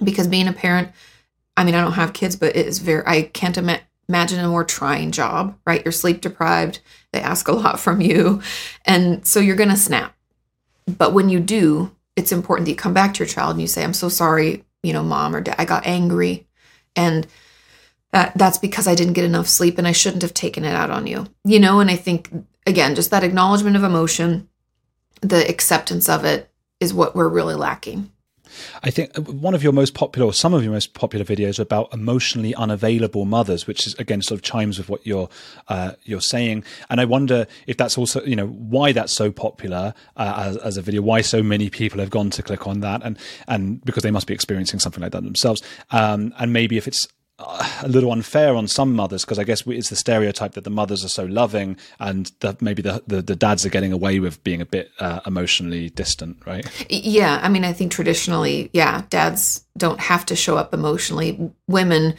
[0.04, 0.90] because being a parent,
[1.56, 4.48] I mean, I don't have kids, but it is very, I can't Im- imagine a
[4.48, 5.84] more trying job, right?
[5.84, 6.80] You're sleep deprived,
[7.12, 8.42] they ask a lot from you.
[8.86, 10.16] And so you're going to snap.
[10.86, 13.68] But when you do, it's important that you come back to your child and you
[13.68, 16.48] say, I'm so sorry, you know, mom or dad, I got angry.
[16.96, 17.26] And
[18.12, 20.92] that, that's because I didn't get enough sleep and I shouldn't have taken it out
[20.92, 21.80] on you, you know?
[21.80, 22.30] And I think,
[22.68, 24.48] again, just that acknowledgement of emotion
[25.22, 26.50] the acceptance of it
[26.80, 28.12] is what we're really lacking.
[28.82, 31.94] I think one of your most popular, or some of your most popular videos, about
[31.94, 35.30] emotionally unavailable mothers, which is again sort of chimes with what you're
[35.68, 36.64] uh, you're saying.
[36.90, 40.78] And I wonder if that's also, you know, why that's so popular uh, as, as
[40.78, 44.04] a video, why so many people have gone to click on that, and and because
[44.04, 45.62] they must be experiencing something like that themselves.
[45.92, 47.08] Um, and maybe if it's
[47.40, 51.06] a little unfair on some mothers because I guess it's the stereotype that the mothers
[51.06, 54.60] are so loving and that maybe the, the, the dads are getting away with being
[54.60, 56.66] a bit uh, emotionally distant, right?
[56.90, 61.52] Yeah, I mean, I think traditionally, yeah, dads don't have to show up emotionally.
[61.68, 62.16] Women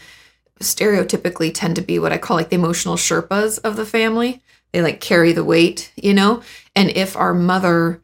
[0.60, 4.40] stereotypically tend to be what I call like the emotional Sherpas of the family.
[4.72, 6.42] They like carry the weight, you know.
[6.76, 8.00] And if our mother,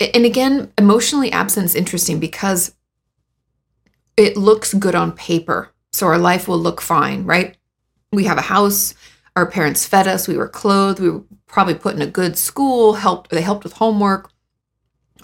[0.00, 2.74] and again, emotionally absent is interesting because
[4.16, 7.56] it looks good on paper so our life will look fine, right?
[8.12, 8.92] We have a house,
[9.34, 12.92] our parents fed us, we were clothed, we were probably put in a good school,
[12.92, 14.30] helped they helped with homework,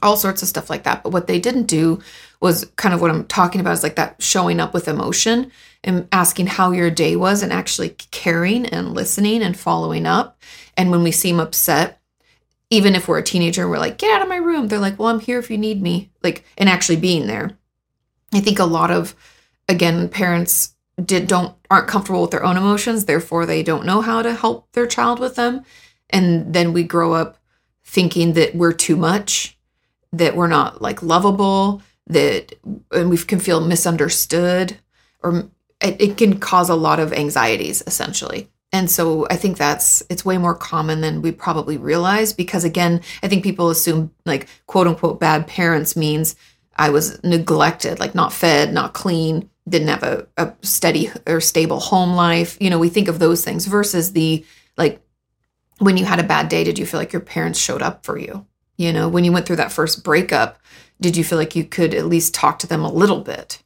[0.02, 1.02] all sorts of stuff like that.
[1.02, 2.00] But what they didn't do
[2.40, 5.52] was kind of what I'm talking about is like that showing up with emotion
[5.84, 10.40] and asking how your day was and actually caring and listening and following up.
[10.74, 12.00] And when we seem upset,
[12.70, 14.98] even if we're a teenager and we're like, get out of my room, they're like,
[14.98, 16.10] well, I'm here if you need me.
[16.22, 17.58] Like, and actually being there.
[18.32, 19.14] I think a lot of
[19.68, 24.22] again parents did don't aren't comfortable with their own emotions therefore they don't know how
[24.22, 25.64] to help their child with them.
[26.10, 27.38] And then we grow up
[27.84, 29.58] thinking that we're too much
[30.12, 32.52] that we're not like lovable that
[32.90, 34.76] and we can feel misunderstood
[35.22, 35.48] or
[35.80, 38.48] it, it can cause a lot of anxieties essentially.
[38.72, 43.02] And so i think that's it's way more common than we probably realize because again
[43.22, 46.36] i think people assume like quote unquote bad parents means
[46.76, 51.80] i was neglected like not fed not clean didn't have a, a steady or stable
[51.80, 52.56] home life.
[52.60, 54.44] You know, we think of those things versus the
[54.76, 55.00] like
[55.78, 58.18] when you had a bad day, did you feel like your parents showed up for
[58.18, 58.46] you?
[58.76, 60.58] You know, when you went through that first breakup,
[61.00, 63.62] did you feel like you could at least talk to them a little bit?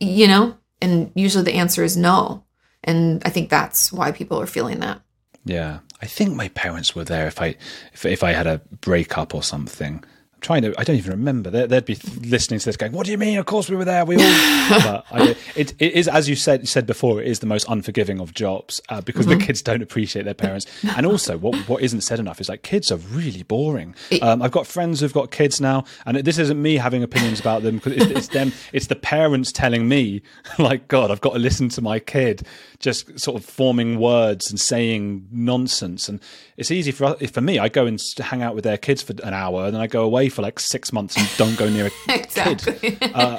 [0.00, 2.44] You know, and usually the answer is no.
[2.82, 5.02] And I think that's why people are feeling that.
[5.44, 5.80] Yeah.
[6.02, 7.56] I think my parents were there if I
[7.92, 10.02] if, if I had a breakup or something
[10.40, 10.74] trying to.
[10.78, 11.50] I don't even remember.
[11.50, 13.38] They'd, they'd be listening to this, going, "What do you mean?
[13.38, 14.04] Of course we were there.
[14.04, 14.22] We all."
[14.70, 18.20] but I, it, it is, as you said said before, it is the most unforgiving
[18.20, 19.38] of jobs uh, because mm-hmm.
[19.38, 22.62] the kids don't appreciate their parents, and also what what isn't said enough is like
[22.62, 23.94] kids are really boring.
[24.22, 27.62] Um, I've got friends who've got kids now, and this isn't me having opinions about
[27.62, 28.52] them because it's, it's them.
[28.72, 30.22] It's the parents telling me,
[30.58, 32.46] like, God, I've got to listen to my kid
[32.78, 36.20] just sort of forming words and saying nonsense, and
[36.56, 37.58] it's easy for for me.
[37.58, 40.02] I go and hang out with their kids for an hour, and then I go
[40.02, 42.92] away for like six months and don't go near a exactly.
[42.92, 43.12] kid.
[43.14, 43.38] Uh,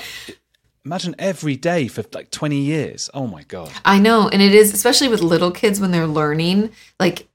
[0.85, 3.09] imagine every day for like 20 years.
[3.13, 3.71] Oh my God.
[3.85, 4.29] I know.
[4.29, 7.27] And it is, especially with little kids when they're learning, like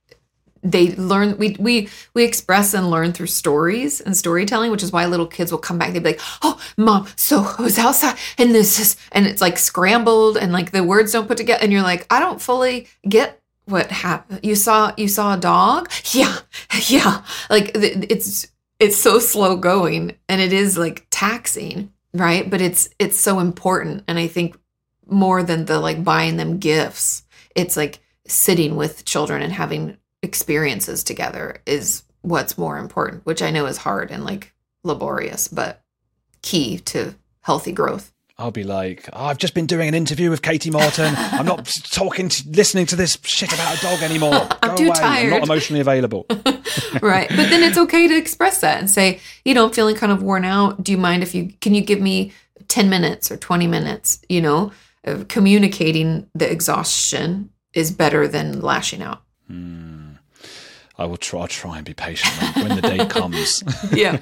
[0.63, 5.05] they learn we we we express and learn through stories and storytelling which is why
[5.05, 8.53] little kids will come back they'd be like oh mom so I was outside and
[8.53, 11.81] this is and it's like scrambled and like the words don't put together and you're
[11.81, 16.37] like i don't fully get what happened you saw you saw a dog yeah
[16.87, 18.47] yeah like it's
[18.79, 22.49] it's so slow going and it is like taxing right?
[22.49, 24.57] But it's it's so important and i think
[25.05, 27.23] more than the like buying them gifts
[27.55, 33.51] it's like sitting with children and having experiences together is what's more important which i
[33.51, 35.81] know is hard and like laborious but
[36.41, 40.43] key to healthy growth I'll be like, oh, I've just been doing an interview with
[40.43, 41.11] Kati Morton.
[41.17, 44.31] I'm not talking, to, listening to this shit about a dog anymore.
[44.31, 44.93] Go I'm too away.
[44.93, 45.33] tired.
[45.33, 46.27] I'm not emotionally available.
[47.01, 47.27] right.
[47.29, 50.21] But then it's okay to express that and say, you know, I'm feeling kind of
[50.21, 50.83] worn out.
[50.83, 52.31] Do you mind if you, can you give me
[52.67, 54.21] 10 minutes or 20 minutes?
[54.29, 54.71] You know,
[55.29, 59.23] communicating the exhaustion is better than lashing out.
[59.47, 60.06] Hmm.
[60.97, 61.41] I will try.
[61.41, 63.63] I'll try and be patient when, when the day comes.
[63.93, 64.17] yeah.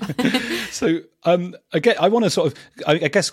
[0.71, 2.59] so um, again, I want to sort of.
[2.85, 3.31] I, I, guess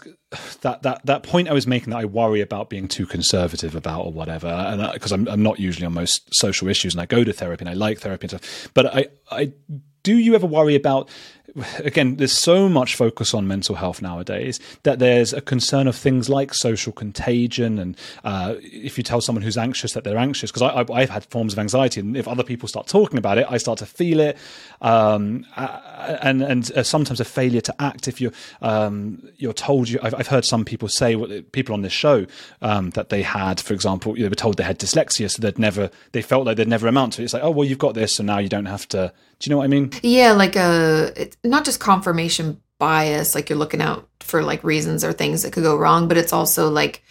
[0.61, 4.07] that that that point I was making that I worry about being too conservative about
[4.07, 7.24] or whatever, and because I'm I'm not usually on most social issues, and I go
[7.24, 8.68] to therapy and I like therapy and stuff.
[8.74, 9.52] But I I
[10.02, 11.09] do you ever worry about
[11.79, 16.29] again, there's so much focus on mental health nowadays that there's a concern of things
[16.29, 17.79] like social contagion.
[17.79, 21.53] And uh, if you tell someone who's anxious that they're anxious, because I've had forms
[21.53, 24.38] of anxiety, and if other people start talking about it, I start to feel it.
[24.81, 29.99] Um, and and uh, sometimes a failure to act if you're um, you're told you.
[30.03, 32.27] I've, I've, heard some people say what people on this show
[32.62, 35.91] um, that they had, for example, they were told they had dyslexia, so they'd never
[36.12, 37.27] they felt like they'd never amount to it.
[37.27, 39.12] It's like, oh well, you've got this, so now you don't have to.
[39.42, 39.90] Do you know what I mean?
[40.05, 45.02] Yeah, like a uh, not just confirmation bias, like you're looking out for like reasons
[45.02, 47.02] or things that could go wrong, but it's also like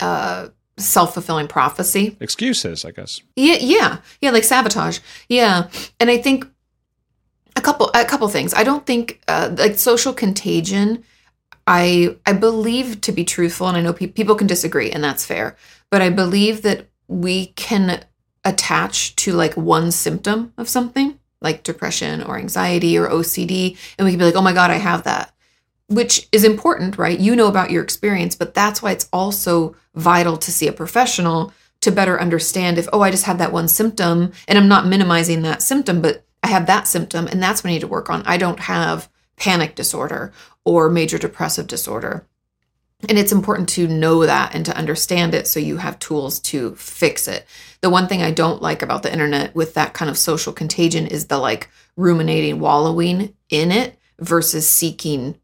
[0.00, 2.16] uh self-fulfilling prophecy.
[2.20, 3.20] Excuses, I guess.
[3.36, 3.98] Yeah, yeah.
[4.20, 4.98] Yeah, like sabotage.
[5.28, 5.70] Yeah.
[6.00, 6.46] And I think
[7.54, 8.52] a couple a couple things.
[8.52, 11.04] I don't think uh, like social contagion
[11.68, 15.24] I I believe to be truthful and I know pe- people can disagree and that's
[15.24, 15.56] fair,
[15.88, 18.04] but I believe that we can
[18.44, 24.12] attach to like one symptom of something like depression or anxiety or OCD, and we
[24.12, 25.32] can be like, oh my God, I have that,
[25.88, 27.18] which is important, right?
[27.18, 31.52] You know about your experience, but that's why it's also vital to see a professional
[31.82, 35.42] to better understand if, oh, I just had that one symptom, and I'm not minimizing
[35.42, 38.22] that symptom, but I have that symptom, and that's what I need to work on.
[38.24, 40.32] I don't have panic disorder
[40.64, 42.26] or major depressive disorder.
[43.08, 46.74] And it's important to know that and to understand it so you have tools to
[46.74, 47.46] fix it.
[47.80, 51.06] The one thing I don't like about the internet with that kind of social contagion
[51.06, 55.36] is the like ruminating, wallowing in it versus seeking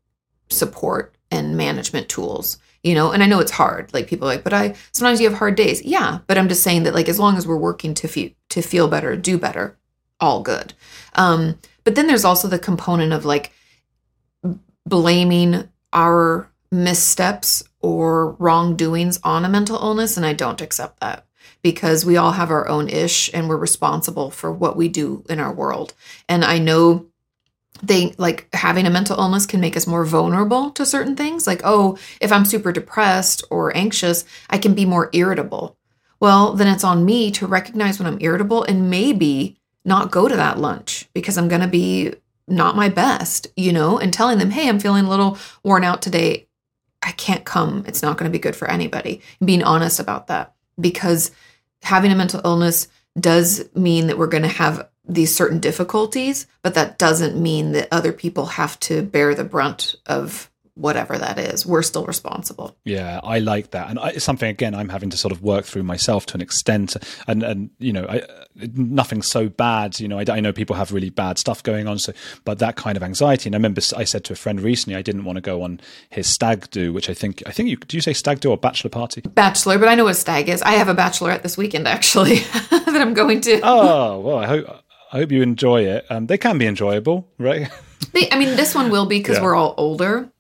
[0.51, 2.59] support and management tools.
[2.83, 3.95] You know, and I know it's hard.
[3.95, 5.83] Like people like, but I sometimes you have hard days.
[5.83, 8.61] Yeah, but I'm just saying that like as long as we're working to feel to
[8.61, 9.79] feel better, do better,
[10.21, 10.75] all good.
[11.15, 13.53] Um, but then there's also the component of like
[14.85, 21.27] blaming our missteps or wrongdoings on a mental illness, and I don't accept that
[21.63, 25.39] because we all have our own ish and we're responsible for what we do in
[25.39, 25.95] our world.
[26.29, 27.07] And I know
[27.83, 31.47] they like having a mental illness can make us more vulnerable to certain things.
[31.47, 35.77] Like, oh, if I'm super depressed or anxious, I can be more irritable.
[36.21, 40.37] Well, then it's on me to recognize when I'm irritable and maybe not go to
[40.37, 42.15] that lunch because I'm going to be
[42.47, 46.03] not my best, you know, and telling them, hey, I'm feeling a little worn out
[46.03, 46.49] today.
[47.03, 47.85] I can't come.
[47.87, 49.21] It's not going to be good for anybody.
[49.45, 51.31] being honest about that because
[51.83, 52.89] having a mental illness
[53.19, 57.89] does mean that we're going to have these certain difficulties, but that doesn't mean that
[57.91, 63.21] other people have to bear the brunt of whatever that is we're still responsible yeah
[63.23, 65.83] i like that and I, it's something again i'm having to sort of work through
[65.83, 68.23] myself to an extent and and you know I,
[68.75, 71.99] nothing so bad you know I, I, know people have really bad stuff going on
[71.99, 72.15] so
[72.47, 75.03] but that kind of anxiety and i remember i said to a friend recently i
[75.03, 77.97] didn't want to go on his stag do which i think i think you do
[77.97, 80.73] you say stag do or bachelor party bachelor but i know what stag is i
[80.73, 82.37] have a bachelorette this weekend actually
[82.71, 84.65] that i'm going to oh well i hope
[85.15, 86.07] I hope you enjoy it.
[86.09, 87.71] Um, they can be enjoyable, right?
[88.15, 89.45] They, I mean, this one will be because Yeah.
[89.45, 90.32] we're all older.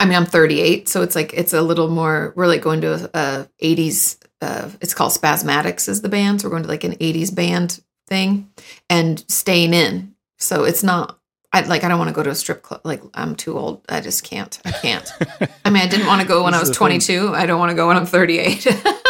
[0.00, 2.32] I mean, I'm 38, so it's like it's a little more.
[2.36, 4.18] We're like going to a, a 80s.
[4.40, 6.40] Uh, it's called Spazmatics is the band.
[6.40, 8.50] So we're going to like an 80s band thing
[8.88, 10.14] and staying in.
[10.38, 11.18] So it's not.
[11.52, 11.84] I like.
[11.84, 12.80] I don't want to go to a strip club.
[12.84, 13.84] Like I'm too old.
[13.88, 14.58] I just can't.
[14.64, 15.10] I can't.
[15.64, 17.00] I mean, I didn't want to go when I was the thing.
[17.00, 17.34] 22.
[17.34, 18.66] I don't want to go when I'm 38.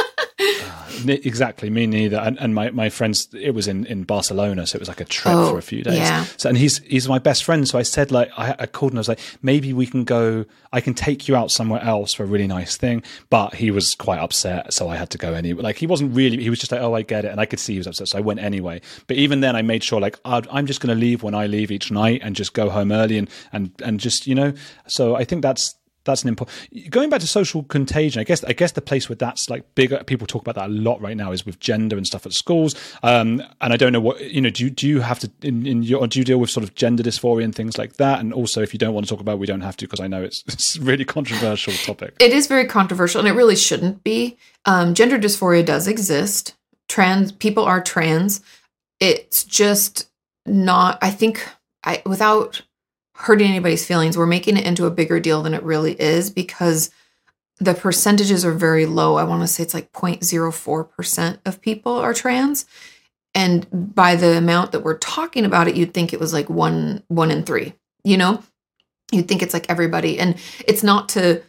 [1.08, 2.16] Exactly, me neither.
[2.18, 5.04] And, and my, my friends, it was in, in Barcelona, so it was like a
[5.04, 5.96] trip Oh, for a oh, few days.
[5.98, 6.24] yeah.
[6.36, 7.68] So and he's he's my best friend.
[7.68, 10.44] So I said like I, I called and I was like, maybe we can go.
[10.72, 13.02] I can take you out somewhere else for a really nice thing.
[13.30, 15.62] But he was quite upset, so I had to go anyway.
[15.62, 16.42] Like he wasn't really.
[16.42, 18.08] He was just like, oh, I get it, and I could see he was upset,
[18.08, 18.80] so I went anyway.
[19.06, 21.46] But even then, I made sure like I'd, I'm just going to leave when I
[21.46, 24.52] leave each night and just go home early and and and just you know.
[24.86, 25.74] So I think that's
[26.04, 29.16] that's an important going back to social contagion i guess i guess the place where
[29.16, 32.06] that's like bigger people talk about that a lot right now is with gender and
[32.06, 35.00] stuff at schools um and i don't know what you know do you do you
[35.00, 37.78] have to in, in your do you deal with sort of gender dysphoria and things
[37.78, 39.76] like that and also if you don't want to talk about it, we don't have
[39.76, 43.32] to because i know it's it's really controversial topic it is very controversial and it
[43.32, 44.36] really shouldn't be.
[44.64, 46.54] Um, gender dysphoria does exist.
[46.88, 48.40] Trans people are trans.
[49.00, 50.08] It's just
[50.46, 51.46] not, I think,
[51.84, 52.62] I without
[53.14, 56.90] hurting anybody's feelings, we're making it into a bigger deal than it really is because
[57.58, 59.16] the percentages are very low.
[59.16, 62.66] I want to say it's like 0.04% of people are trans.
[63.34, 67.02] And by the amount that we're talking about it, you'd think it was like one
[67.08, 68.42] one in three, you know?
[69.12, 70.18] You'd think it's like everybody.
[70.18, 70.36] And
[70.66, 71.42] it's not to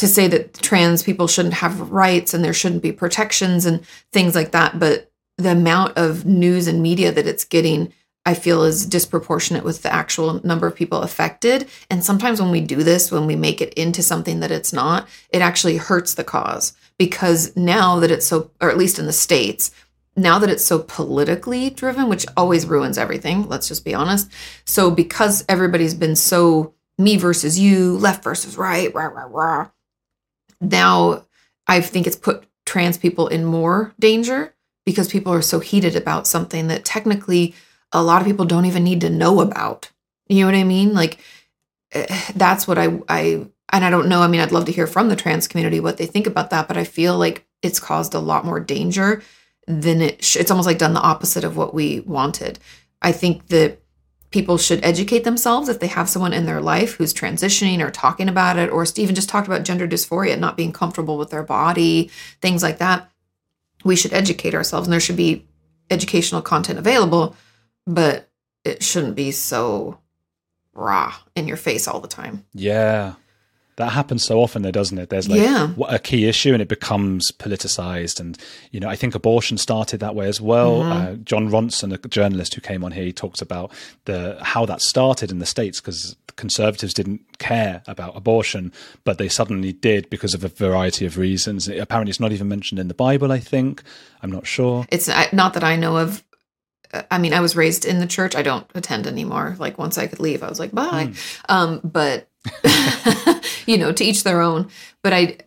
[0.00, 4.34] to say that trans people shouldn't have rights and there shouldn't be protections and things
[4.34, 7.92] like that but the amount of news and media that it's getting
[8.30, 11.68] i feel is disproportionate with the actual number of people affected.
[11.90, 15.08] And sometimes when we do this when we make it into something that it's not
[15.30, 16.74] it actually hurts the cause.
[16.96, 19.72] Because now that it's so or at least in the states
[20.16, 24.30] now that it's so politically driven which always ruins everything let's just be honest.
[24.64, 29.70] So because everybody's been so me versus you left versus right rah, rah, rah,
[30.60, 31.24] now
[31.66, 34.54] I think it's put trans people in more danger
[34.86, 37.54] because people are so heated about something that technically
[37.92, 39.90] a lot of people don't even need to know about.
[40.28, 40.94] You know what I mean?
[40.94, 41.18] Like
[41.92, 44.22] eh, that's what I I and I don't know.
[44.22, 46.68] I mean, I'd love to hear from the trans community what they think about that,
[46.68, 49.22] but I feel like it's caused a lot more danger
[49.66, 50.24] than it.
[50.24, 52.58] Sh- it's almost like done the opposite of what we wanted.
[53.02, 53.80] I think that
[54.30, 58.28] people should educate themselves if they have someone in their life who's transitioning or talking
[58.28, 62.10] about it, or Stephen just talked about gender dysphoria, not being comfortable with their body,
[62.40, 63.10] things like that.
[63.84, 65.46] We should educate ourselves, and there should be
[65.90, 67.36] educational content available,
[67.86, 68.28] but
[68.64, 69.98] it shouldn't be so
[70.74, 72.44] raw in your face all the time.
[72.54, 73.14] yeah
[73.76, 75.72] that happens so often though doesn't it there's like Yeah.
[75.88, 78.36] a key issue and it becomes politicized and
[78.72, 80.92] you know i think abortion started that way as well Mm-hmm.
[80.92, 83.72] uh, jon ronson a journalist who came on here he talked about
[84.04, 88.70] the how that started in the states because conservatives didn't care about abortion
[89.04, 92.78] but they suddenly did because of a variety of reasons apparently it's not even mentioned
[92.78, 93.82] in the bible i think
[94.22, 96.22] i'm not sure It's not that I know of.
[97.10, 98.34] I mean, I was raised in the church.
[98.34, 99.56] I don't attend anymore.
[99.58, 101.12] Like once I could leave, I was like, bye.
[101.48, 102.28] Um, but
[103.66, 104.68] you know, to each their own.
[105.02, 105.38] But I,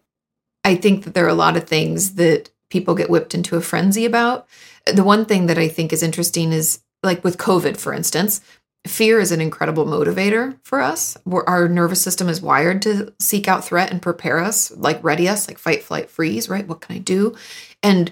[0.64, 3.62] I think that there are a lot of things that people get whipped into a
[3.62, 4.48] frenzy about.
[4.86, 8.42] The one thing that I think is interesting is like with COVID, for instance,
[8.88, 11.18] fear is an incredible motivator for us.
[11.26, 15.28] We're, our nervous system is wired to seek out threat and prepare us, like ready
[15.28, 16.68] us, like fight, flight, freeze, right?
[16.68, 17.36] What can I do?
[17.82, 18.12] And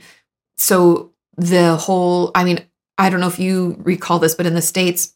[0.57, 2.59] so the whole, I mean,
[3.01, 5.13] I don't know if you recall this, but in the States,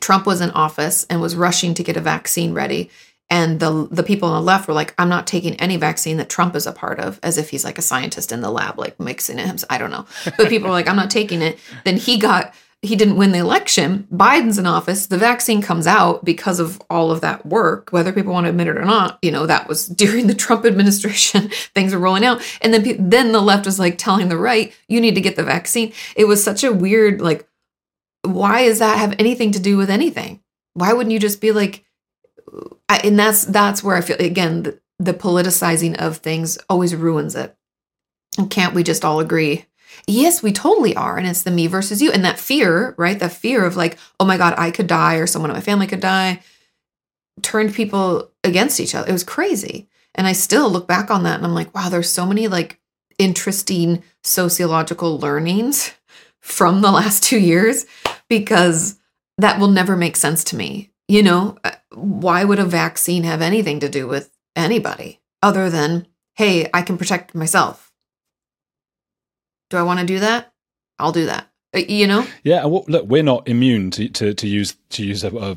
[0.00, 2.90] Trump was in office and was rushing to get a vaccine ready.
[3.28, 6.28] And the the people on the left were like, I'm not taking any vaccine that
[6.28, 8.98] Trump is a part of, as if he's like a scientist in the lab, like
[9.00, 9.64] mixing it.
[9.70, 10.04] I don't know.
[10.36, 11.58] But people were like, I'm not taking it.
[11.84, 14.08] Then he got he didn't win the election.
[14.10, 15.06] Biden's in office.
[15.06, 18.68] The vaccine comes out because of all of that work, whether people want to admit
[18.68, 19.18] it or not.
[19.20, 21.50] You know, that was during the Trump administration.
[21.74, 25.00] Things were rolling out, and then then the left was like telling the right, "You
[25.00, 27.46] need to get the vaccine." It was such a weird like.
[28.22, 30.42] Why does that have anything to do with anything?
[30.74, 31.84] Why wouldn't you just be like?
[32.88, 37.34] I, and that's that's where I feel again the, the politicizing of things always ruins
[37.34, 37.56] it.
[38.38, 39.66] And can't we just all agree?
[40.06, 41.16] Yes, we totally are.
[41.16, 42.10] And it's the me versus you.
[42.12, 43.18] And that fear, right?
[43.18, 45.86] That fear of like, oh my God, I could die or someone in my family
[45.86, 46.40] could die
[47.42, 49.08] turned people against each other.
[49.08, 49.88] It was crazy.
[50.14, 52.78] And I still look back on that and I'm like, wow, there's so many like
[53.18, 55.92] interesting sociological learnings
[56.40, 57.86] from the last two years
[58.28, 58.98] because
[59.38, 60.90] that will never make sense to me.
[61.08, 66.06] You know, Uh, why would a vaccine have anything to do with anybody other than,
[66.36, 67.89] hey, I can protect myself?
[69.70, 70.52] Do I want to do that?
[70.98, 71.48] I'll do that.
[71.74, 72.26] Uh, You know?
[72.42, 75.56] Yeah, look, we're not immune to to, to use to use a, a,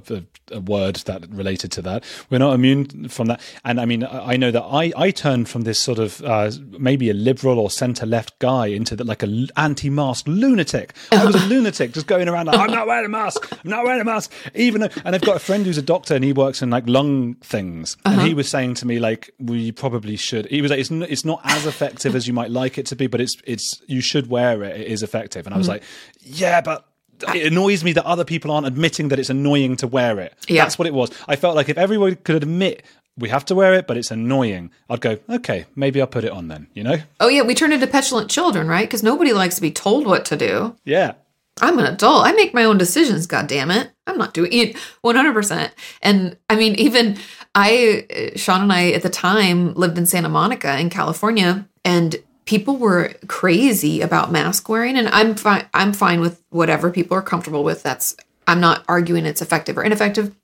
[0.51, 2.03] a word that related to that.
[2.29, 3.41] We're not immune from that.
[3.65, 6.51] And I mean, I I know that I I turned from this sort of uh,
[6.79, 10.93] maybe a liberal or centre left guy into the, like a l- anti-mask lunatic.
[11.11, 13.47] I was a lunatic, just going around like I'm not wearing a mask.
[13.63, 14.31] I'm not wearing a mask.
[14.55, 16.87] Even though, and I've got a friend who's a doctor and he works in like
[16.87, 20.45] lung things, and he was saying to me like, we probably should.
[20.47, 22.95] He was like, it's n- it's not as effective as you might like it to
[22.95, 24.79] be, but it's it's you should wear it.
[24.81, 25.45] It is effective.
[25.45, 25.83] And I was like,
[26.21, 26.85] yeah, but
[27.33, 30.33] it annoys me that other people aren't admitting that it's annoying to wear it.
[30.47, 30.63] Yeah.
[30.63, 31.11] That's what it was.
[31.27, 32.83] I felt like if everyone could admit
[33.17, 36.31] we have to wear it, but it's annoying, I'd go, okay, maybe I'll put it
[36.31, 36.97] on then, you know?
[37.19, 38.87] Oh yeah, we turn into petulant children, right?
[38.87, 40.75] Because nobody likes to be told what to do.
[40.83, 41.13] Yeah.
[41.61, 42.25] I'm an adult.
[42.25, 43.27] I make my own decisions.
[43.27, 43.91] God damn it!
[44.07, 45.33] I'm not doing it 100.
[45.33, 47.17] percent And I mean, even
[47.53, 52.15] I, uh, Sean and I at the time lived in Santa Monica in California, and
[52.45, 54.97] people were crazy about mask wearing.
[54.97, 55.67] And I'm fine.
[55.73, 57.83] I'm fine with whatever people are comfortable with.
[57.83, 58.15] That's
[58.47, 60.35] I'm not arguing it's effective or ineffective.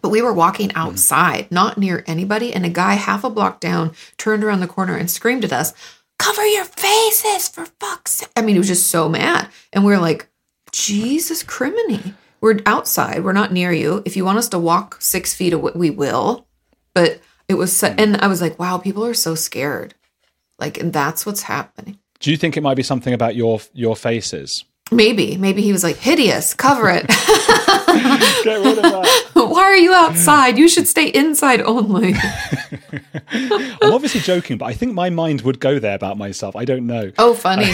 [0.00, 0.78] But we were walking mm-hmm.
[0.78, 4.96] outside, not near anybody, and a guy half a block down turned around the corner
[4.96, 5.72] and screamed at us,
[6.18, 9.92] "Cover your faces for fuck's sake!" I mean, he was just so mad, and we
[9.92, 10.28] were like,
[10.72, 12.14] Jesus criminy.
[12.40, 13.22] We're outside.
[13.22, 14.02] We're not near you.
[14.04, 16.46] If you want us to walk six feet away, we will.
[16.92, 18.00] But it was, so, mm-hmm.
[18.00, 19.94] and I was like, wow, people are so scared.
[20.62, 21.98] Like, and that's what's happening.
[22.20, 24.64] Do you think it might be something about your your faces?
[24.92, 27.08] Maybe, maybe he was like, hideous, cover it.
[28.44, 29.30] Get rid of that.
[29.34, 30.56] Why are you outside?
[30.58, 32.14] You should stay inside only.
[33.32, 36.54] I'm obviously joking, but I think my mind would go there about myself.
[36.54, 37.10] I don't know.
[37.18, 37.70] Oh, funny.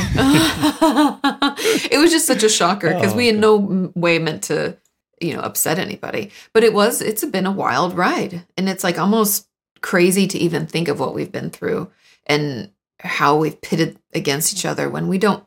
[1.91, 4.79] it was just such a shocker because we oh, in no way meant to,
[5.21, 6.31] you know, upset anybody.
[6.55, 8.47] But it was, it's been a wild ride.
[8.57, 9.47] And it's like almost
[9.83, 11.91] crazy to even think of what we've been through
[12.29, 12.71] and
[13.01, 15.45] how we've pitted against each other when we don't.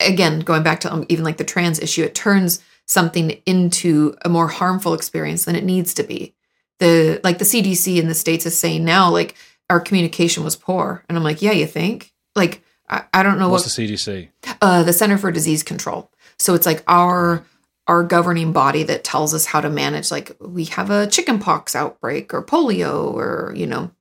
[0.00, 4.28] Again, going back to um, even like the trans issue, it turns something into a
[4.28, 6.34] more harmful experience than it needs to be.
[6.80, 9.36] The like the CDC in the states is saying now, like
[9.70, 12.12] our communication was poor, and I'm like, yeah, you think?
[12.34, 14.28] Like, I, I don't know what What's the CDC?
[14.60, 16.10] uh, the Center for Disease Control.
[16.38, 17.44] So it's like our
[17.86, 20.10] our governing body that tells us how to manage.
[20.10, 23.92] Like we have a chickenpox outbreak or polio or you know,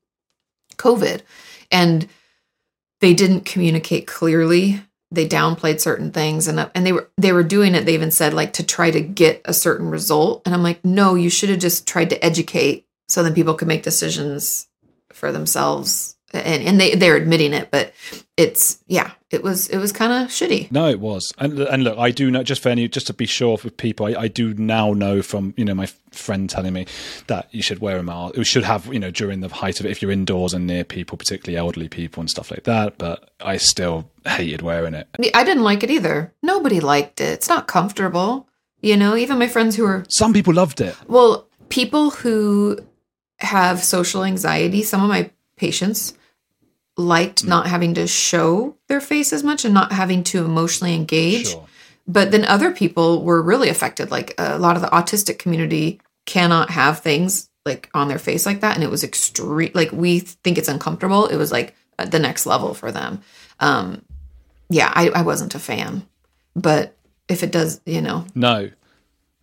[0.77, 1.21] COVID,
[1.71, 2.07] and
[3.03, 4.79] they didn't communicate clearly.
[5.11, 7.85] They downplayed certain things, and uh, and they were they were doing it.
[7.85, 11.15] They even said like to try to get a certain result, and I'm like, no,
[11.15, 14.69] you should have just tried to educate so then people could make decisions
[15.11, 16.12] for themselves.
[16.33, 17.93] And and they they're admitting it, but
[18.37, 20.71] it's yeah, it was it was kind of shitty.
[20.71, 23.27] No, it was, and and look, I do know just for any, just to be
[23.27, 26.87] sure with people, I, I do now know from you know my friend telling me
[27.27, 28.35] that you should wear a mask.
[28.35, 30.83] You should have you know during the height of it if you're indoors and near
[30.83, 32.97] people, particularly elderly people and stuff like that.
[32.97, 35.07] But I still hated wearing it.
[35.35, 36.33] I didn't like it either.
[36.41, 37.25] Nobody liked it.
[37.29, 38.47] It's not comfortable.
[38.81, 40.95] You know, even my friends who are, Some people loved it.
[41.07, 42.79] well, people who
[43.37, 46.15] have social anxiety, some of my patients
[46.97, 51.49] liked not having to show their face as much and not having to emotionally engage.
[51.49, 51.65] Sure.
[52.07, 54.11] But then other people were really affected.
[54.11, 58.61] Like a lot of the autistic community cannot have things like on their face like
[58.61, 58.75] that.
[58.75, 59.71] And it was extreme.
[59.73, 61.27] Like we think it's uncomfortable.
[61.27, 63.21] It was like the next level for them.
[63.59, 64.03] Um,
[64.69, 66.05] yeah, I, I wasn't a fan.
[66.55, 66.95] But
[67.29, 68.69] if it does, you know, No,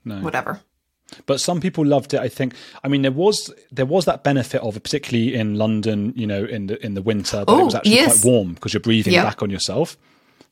[0.05, 0.20] no.
[0.20, 0.61] whatever.
[1.26, 2.20] But some people loved it.
[2.20, 2.54] I think.
[2.84, 6.12] I mean, there was there was that benefit of it, particularly in London.
[6.16, 8.22] You know, in the in the winter, that it Oh, was actually yes.
[8.22, 9.24] quite warm because you're breathing Yep.
[9.24, 9.96] back on yourself.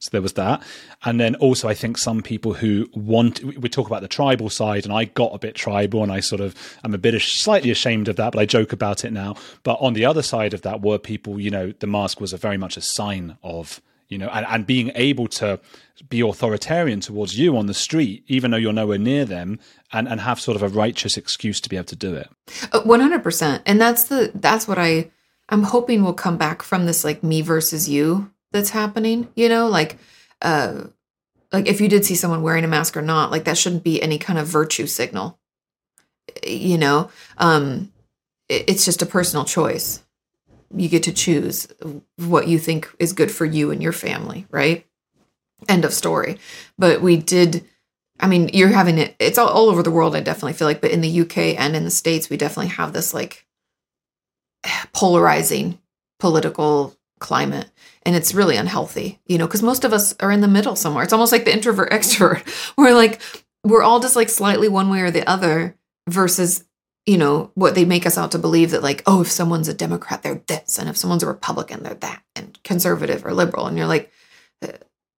[0.00, 0.62] So there was that,
[1.04, 4.84] and then also I think some people who want we- talk about the tribal side,
[4.84, 6.54] and I got a bit tribal, and I sort of
[6.84, 9.34] I'm a bit slightly ashamed of that, but I joke about it now.
[9.64, 12.36] But on the other side of that were people, you know, the mask was a
[12.36, 15.60] very much a sign of you know, and, and being able to
[16.08, 19.58] be authoritarian towards you on the street, even though you're nowhere near them,
[19.92, 22.28] and, and have sort of a righteous excuse to be able to do it.
[22.72, 25.10] Uh, One hundred percent, and that's the that's what I
[25.48, 29.28] I'm hoping will come back from this like me versus you that's happening.
[29.34, 29.98] You know, like
[30.42, 30.84] uh,
[31.52, 34.00] like if you did see someone wearing a mask or not, like that shouldn't be
[34.02, 35.38] any kind of virtue signal.
[36.46, 37.90] You know, um,
[38.48, 40.02] it- it's just a personal choice.
[40.74, 41.68] You get to choose
[42.16, 44.86] what you think is good for you and your family, right?
[45.68, 46.38] End of story.
[46.78, 47.64] But we did.
[48.20, 49.16] I mean, you're having it.
[49.18, 50.14] It's all, all over the world.
[50.14, 52.92] I definitely feel like, but in the UK and in the states, we definitely have
[52.92, 53.46] this like
[54.92, 55.78] polarizing
[56.18, 57.70] political climate,
[58.02, 59.20] and it's really unhealthy.
[59.26, 61.04] You know, because most of us are in the middle somewhere.
[61.04, 62.74] It's almost like the introvert extrovert.
[62.76, 63.20] We're like
[63.64, 65.76] we're all just like slightly one way or the other
[66.08, 66.64] versus
[67.08, 69.74] you know what they make us out to believe that like oh if someone's a
[69.74, 73.66] democrat they're this and if someone's a republican they're that and conservative or liberal.
[73.66, 74.10] And you're like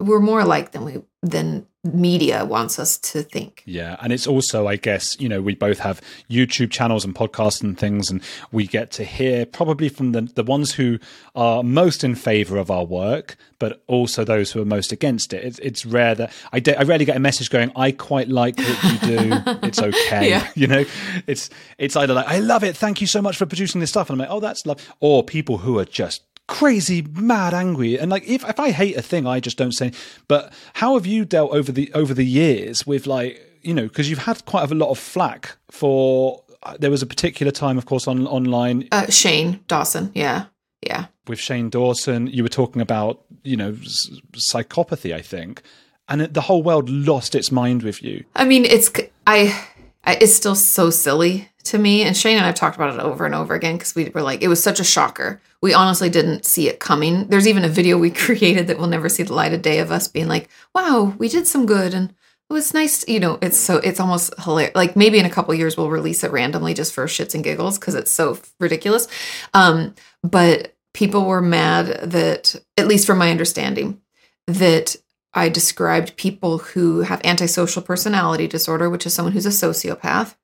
[0.00, 3.62] we're more alike than we than media wants us to think.
[3.66, 7.62] Yeah, and it's also, I guess, you know, we both have YouTube channels and podcasts
[7.62, 8.22] and things, and
[8.52, 10.98] we get to hear probably from the the ones who
[11.34, 15.44] are most in favor of our work, but also those who are most against it.
[15.44, 18.58] It's, it's rare that I, de- I rarely get a message going, "I quite like
[18.58, 19.42] what you do.
[19.62, 20.46] it's okay." Yeah.
[20.60, 20.84] You know,
[21.26, 21.48] it's
[21.78, 22.76] it's either like, "I love it.
[22.76, 25.22] Thank you so much for producing this stuff," and I'm like, "Oh, that's love," or
[25.22, 27.98] people who are just crazy mad angry.
[27.98, 29.92] And like if, if i hate a thing i just don't say
[30.28, 34.10] but how have you dealt over the over the years with like you know because
[34.10, 37.86] you've had quite a lot of flack for uh, there was a particular time of
[37.86, 38.88] course on online.
[38.92, 40.46] Uh, Shane Dawson, yeah,
[40.86, 41.06] yeah.
[41.28, 45.62] with shane dawson you were talking about you know s- psychopathy i think
[46.10, 48.24] and it, the whole world lost its mind with you.
[48.34, 48.90] I mean, it's
[49.26, 49.56] I,
[50.04, 52.02] I it's still so silly to me.
[52.02, 54.42] And Shane and I've talked about it over and over again because we were like,
[54.42, 55.40] it was such a shocker.
[55.62, 57.26] We honestly didn't see it coming.
[57.28, 59.90] There's even a video we created that will never see the light of day of
[59.90, 63.06] us being like, "Wow, we did some good," and it was nice.
[63.06, 64.74] You know, it's so it's almost hilarious.
[64.74, 67.78] Like maybe in a couple years we'll release it randomly just for shits and giggles
[67.78, 69.06] because it's so ridiculous.
[69.52, 74.00] Um, but people were mad that, at least from my understanding,
[74.46, 74.96] that
[75.32, 80.34] I described people who have antisocial personality disorder, which is someone who's a sociopath,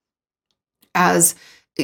[0.97, 1.36] as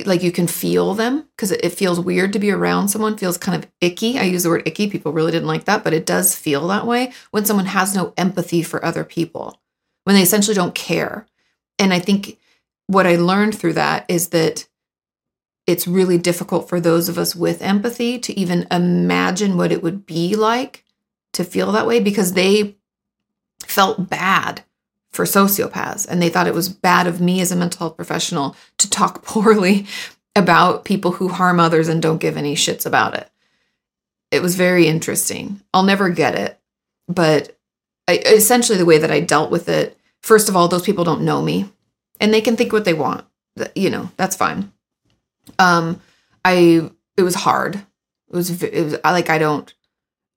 [0.07, 3.63] like you can feel them because it, feels weird to be around someone, feels kind
[3.63, 4.19] of icky.
[4.19, 4.89] I use the word icky.
[4.89, 8.15] People really didn't like that, but it does feel that way when someone has no
[8.17, 9.61] empathy for other people,
[10.05, 11.27] when they essentially don't care.
[11.79, 12.39] And I think
[12.87, 14.67] what I learned through that is that
[15.67, 20.07] it's really difficult for those of us with empathy to even imagine what it would
[20.07, 20.85] be like
[21.35, 22.77] to feel that way because they
[23.67, 24.65] felt bad
[25.13, 28.57] for sociopaths and they thought it was bad of me as a mental health professional
[28.79, 29.87] to talk poorly
[30.35, 33.29] about people who harm others and don't give any shits about it.
[34.31, 35.61] It was very interesting.
[35.75, 36.59] I'll never get it,
[37.07, 37.59] but
[38.09, 41.25] I, essentially the way that I dealt with it, first of all, those people don't
[41.25, 41.71] know me
[42.19, 43.27] and they can think what they want.
[43.75, 44.73] You know, that's fine.
[45.59, 46.01] Um
[46.45, 47.77] I it was hard.
[47.77, 47.85] It
[48.37, 49.73] was it was I like I don't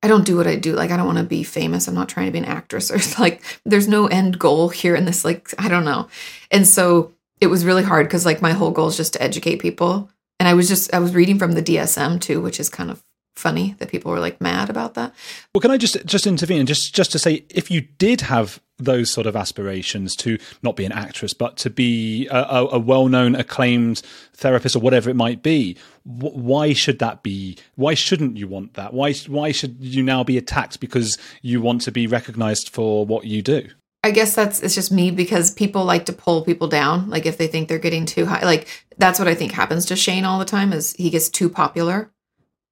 [0.05, 0.73] I don't do what I do.
[0.73, 1.87] Like I don't want to be famous.
[1.87, 5.05] I'm not trying to be an actress or like there's no end goal here in
[5.05, 6.09] this like I don't know.
[6.51, 9.57] And so it was really hard cuz like my whole goal is just to educate
[9.57, 10.11] people.
[10.39, 13.01] And I was just I was reading from the DSM too, which is kind of
[13.35, 15.13] funny that people were like mad about that.
[15.53, 19.09] Well, can I just just intervene just just to say, if you did have those
[19.09, 23.33] sort of aspirations to not be an actress, but to be a, a, a well-known,
[23.33, 24.01] acclaimed
[24.33, 27.57] therapist or whatever it might be, wh- why should that be?
[27.75, 28.93] Why shouldn't you want that?
[28.93, 33.25] Why why should you now be attacked because you want to be recognized for what
[33.25, 33.67] you do?
[34.03, 37.09] I guess that's it's just me because people like to pull people down.
[37.09, 38.67] Like if they think they're getting too high, like
[38.99, 42.11] that's what I think happens to Shane all the time is he gets too popular,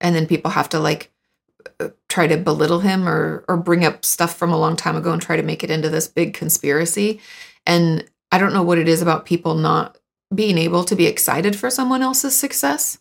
[0.03, 1.11] and then people have to like
[1.79, 5.11] uh, try to belittle him or or bring up stuff from a long time ago
[5.11, 7.19] and try to make it into this big conspiracy.
[7.65, 9.97] And I don't know what it is about people not
[10.35, 12.99] being able to be excited for someone else's success.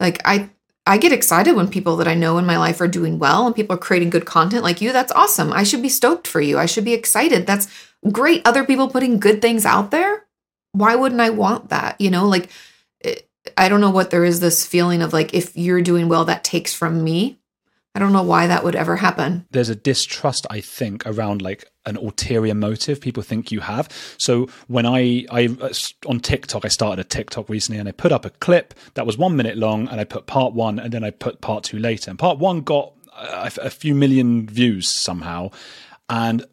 [0.00, 0.48] Like I
[0.86, 3.56] I get excited when people that I know in my life are doing well and
[3.56, 4.92] people are creating good content like you.
[4.92, 5.52] That's awesome.
[5.52, 6.58] I should be stoked for you.
[6.58, 7.44] I should be excited.
[7.44, 7.66] That's
[8.12, 8.46] great.
[8.46, 10.26] Other people putting good things out there.
[10.72, 12.00] Why wouldn't I want that?
[12.00, 12.50] You know, like
[13.00, 16.24] it, I don't know what there is this feeling of like if you're doing well,
[16.26, 17.38] that takes from me.
[17.94, 19.46] I don't know why that would ever happen.
[19.52, 23.88] there's a distrust i think around like an ulterior motive people think you have
[24.18, 25.72] so when i i uh,
[26.06, 29.16] on tiktok i started a tiktok recently and i put up a clip that was
[29.16, 32.10] one minute long and i put part one and then i put part two later
[32.10, 35.48] and part one got a, a few million views somehow
[36.10, 36.44] and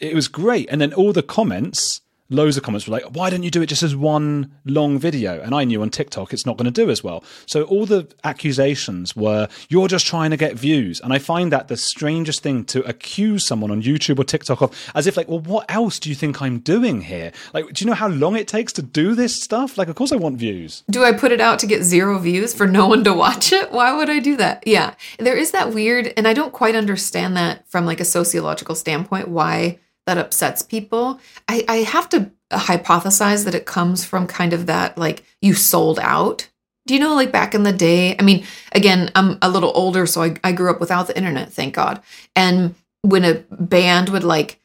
[0.00, 2.00] it was great and then all the comments
[2.32, 5.40] loads of comments were like why don't you do it just as one long video
[5.40, 8.08] and i knew on tiktok it's not going to do as well so all the
[8.24, 12.64] accusations were you're just trying to get views and i find that the strangest thing
[12.64, 16.08] to accuse someone on youtube or tiktok of as if like well what else do
[16.08, 19.14] you think i'm doing here like do you know how long it takes to do
[19.14, 21.82] this stuff like of course i want views Do I put it out to get
[21.82, 23.70] zero views for no one to watch it?
[23.72, 24.66] Why would I do that?
[24.66, 24.94] Yeah.
[25.18, 29.28] There is that weird and I don't quite understand that from like a sociological standpoint
[29.28, 31.20] why that upsets people.
[31.48, 35.98] I, I have to hypothesize that it comes from kind of that like you sold
[35.98, 36.48] out.
[36.86, 38.16] Do you know like back in the day?
[38.18, 41.52] I mean, again, I'm a little older, so I, I grew up without the internet,
[41.52, 42.02] thank God.
[42.34, 44.58] And when a band would like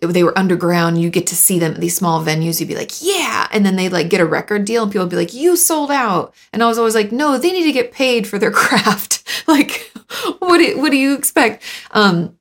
[0.00, 2.92] they were underground, you get to see them at these small venues, you'd be like,
[3.00, 3.48] yeah.
[3.50, 5.90] And then they'd like get a record deal and people would be like, you sold
[5.90, 6.34] out.
[6.52, 9.26] And I was always like, no, they need to get paid for their craft.
[9.46, 9.90] like,
[10.38, 11.62] what do, what do you expect?
[11.92, 12.38] Um,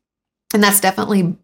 [0.54, 1.36] and that's definitely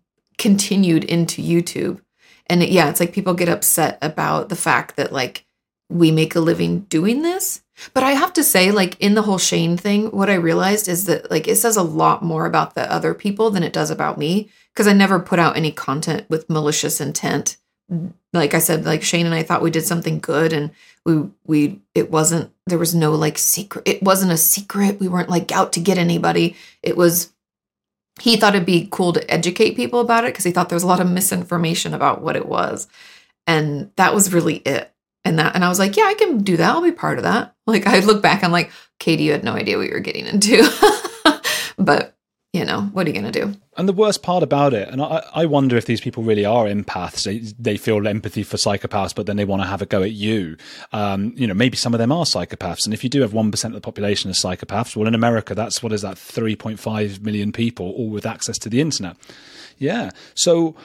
[0.41, 2.01] continued into YouTube.
[2.47, 5.45] And it, yeah, it's like people get upset about the fact that like
[5.87, 7.61] we make a living doing this.
[7.93, 11.05] But I have to say, like in the whole Shane thing, what I realized is
[11.05, 14.17] that like it says a lot more about the other people than it does about
[14.17, 14.49] me.
[14.73, 17.57] because I never put out any content with malicious intent.
[18.33, 20.71] Like I said, like Shane and I thought we did something good and
[21.05, 24.99] we we it wasn't there was no like secret it wasn't a secret.
[24.99, 26.55] We weren't like out to get anybody.
[26.81, 27.31] It was
[28.19, 30.83] he thought it'd be cool to educate people about it because he thought there was
[30.83, 32.87] a lot of misinformation about what it was.
[33.47, 34.93] And that was really it.
[35.23, 36.69] And that and I was like, yeah, I can do that.
[36.69, 37.55] I'll be part of that.
[37.67, 40.25] Like I look back, I'm like, Kati, you had no idea what you were getting
[40.25, 40.67] into.
[41.77, 42.15] but
[42.53, 43.55] you know, what are you going to do?
[43.77, 46.65] And the worst part about it, and I, I wonder if these people really are
[46.65, 47.23] empaths.
[47.23, 50.11] They, they feel empathy for psychopaths, but then they want to have a go at
[50.11, 50.57] you.
[50.91, 52.83] Um, you know, maybe some of them are psychopaths.
[52.83, 55.81] And if you do have 1% of the population as psychopaths, well, in America, that's
[55.81, 59.15] what is that, 3.5 million people, all with access to the internet.
[59.77, 60.11] Yeah.
[60.35, 60.75] So,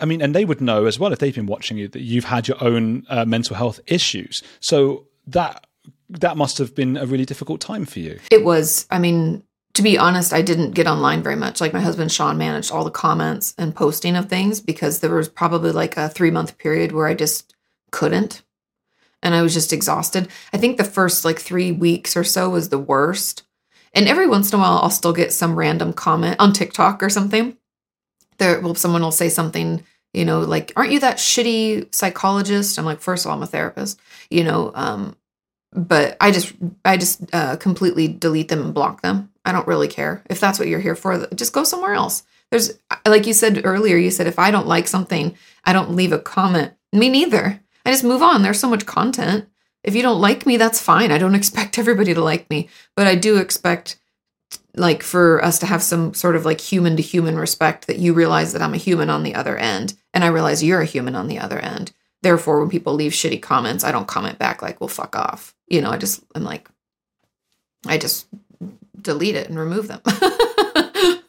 [0.00, 2.24] I mean, and they would know as well if they've been watching you that you've
[2.24, 4.42] had your own uh, mental health issues.
[4.60, 5.66] So that
[6.10, 8.18] that must have been a really difficult time for you.
[8.30, 8.86] It was.
[8.90, 9.42] I mean,
[9.78, 11.60] to be honest, I didn't get online very much.
[11.60, 15.28] Like my husband Sean managed all the comments and posting of things because there was
[15.28, 17.54] probably like a three month period where I just
[17.92, 18.42] couldn't.
[19.22, 20.26] And I was just exhausted.
[20.52, 23.44] I think the first like three weeks or so was the worst.
[23.94, 27.08] And every once in a while, I'll still get some random comment on TikTok or
[27.08, 27.56] something.
[28.38, 32.84] There, well, someone will say something, you know, like, "Aren't you that shitty psychologist?" I'm
[32.84, 35.14] like, first of all, I'm a therapist, you know, um,
[35.72, 36.52] but I just,
[36.84, 39.30] I just uh, completely delete them and block them.
[39.48, 40.22] I don't really care.
[40.28, 42.22] If that's what you're here for, just go somewhere else.
[42.50, 46.12] There's, like you said earlier, you said if I don't like something, I don't leave
[46.12, 46.72] a comment.
[46.92, 47.60] Me neither.
[47.84, 48.42] I just move on.
[48.42, 49.48] There's so much content.
[49.82, 51.10] If you don't like me, that's fine.
[51.10, 53.98] I don't expect everybody to like me, but I do expect
[54.74, 58.12] like for us to have some sort of like human to human respect that you
[58.12, 61.14] realize that I'm a human on the other end and I realize you're a human
[61.14, 61.92] on the other end.
[62.22, 65.54] Therefore, when people leave shitty comments, I don't comment back like, well, fuck off.
[65.68, 66.68] You know, I just, I'm like,
[67.86, 68.26] I just
[69.00, 70.00] delete it and remove them.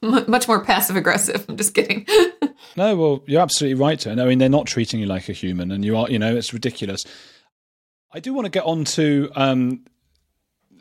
[0.27, 1.45] Much more passive aggressive.
[1.47, 2.05] I'm just kidding.
[2.77, 4.05] no, well, you're absolutely right.
[4.07, 6.09] I mean, they're not treating you like a human, and you are.
[6.09, 7.05] You know, it's ridiculous.
[8.11, 9.85] I do want to get on to um,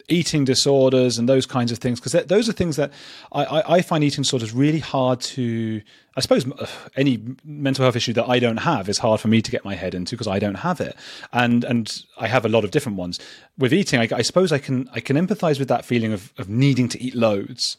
[0.09, 2.93] eating disorders and those kinds of things because those are things that
[3.33, 5.83] I, I, find eating disorders really hard to
[6.17, 6.51] i suppose
[6.97, 9.75] any mental health issue that i don't have is hard for me to get my
[9.75, 10.97] head into because i don't have it
[11.33, 13.21] and and i have a lot of different ones
[13.59, 16.49] with eating I, I suppose i can i can empathize with that feeling of, of
[16.49, 17.77] needing to eat loads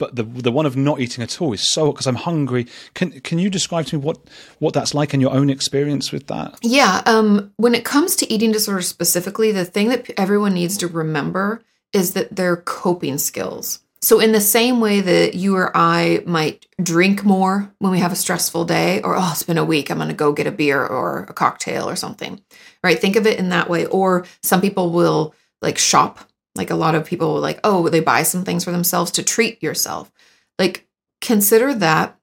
[0.00, 2.66] but the the one of not eating at all is so because I'm hungry.
[2.94, 4.18] Can can you describe to me what
[4.58, 6.58] what that's like in your own experience with that?
[6.62, 10.88] Yeah, um, when it comes to eating disorders specifically, the thing that everyone needs to
[10.88, 11.62] remember
[11.92, 13.80] is that they're coping skills.
[14.02, 18.12] So, in the same way that you or I might drink more when we have
[18.12, 20.52] a stressful day, or, oh, it's been a week, I'm going to go get a
[20.52, 22.40] beer or a cocktail or something,
[22.82, 22.98] right?
[22.98, 23.84] Think of it in that way.
[23.86, 26.20] Or some people will like shop.
[26.54, 29.22] Like a lot of people will like, oh, they buy some things for themselves to
[29.22, 30.10] treat yourself.
[30.58, 30.86] Like,
[31.20, 32.18] consider that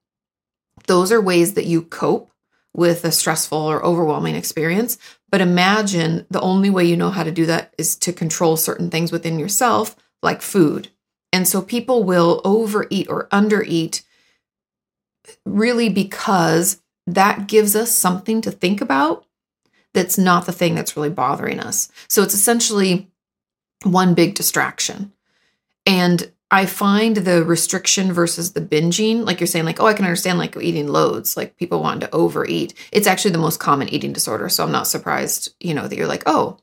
[0.86, 2.30] those are ways that you cope
[2.74, 4.98] with a stressful or overwhelming experience.
[5.30, 8.90] But imagine the only way you know how to do that is to control certain
[8.90, 10.88] things within yourself, like food.
[11.32, 14.02] And so people will overeat or undereat
[15.44, 19.26] really because that gives us something to think about
[19.94, 21.90] that's not the thing that's really bothering us.
[22.08, 23.10] So it's essentially
[23.82, 25.12] one big distraction.
[25.86, 30.06] And I find the restriction versus the binging, like you're saying, like, oh, I can
[30.06, 32.72] understand like eating loads, like people wanting to overeat.
[32.90, 34.48] It's actually the most common eating disorder.
[34.48, 36.58] So I'm not surprised, you know, that you're like, oh,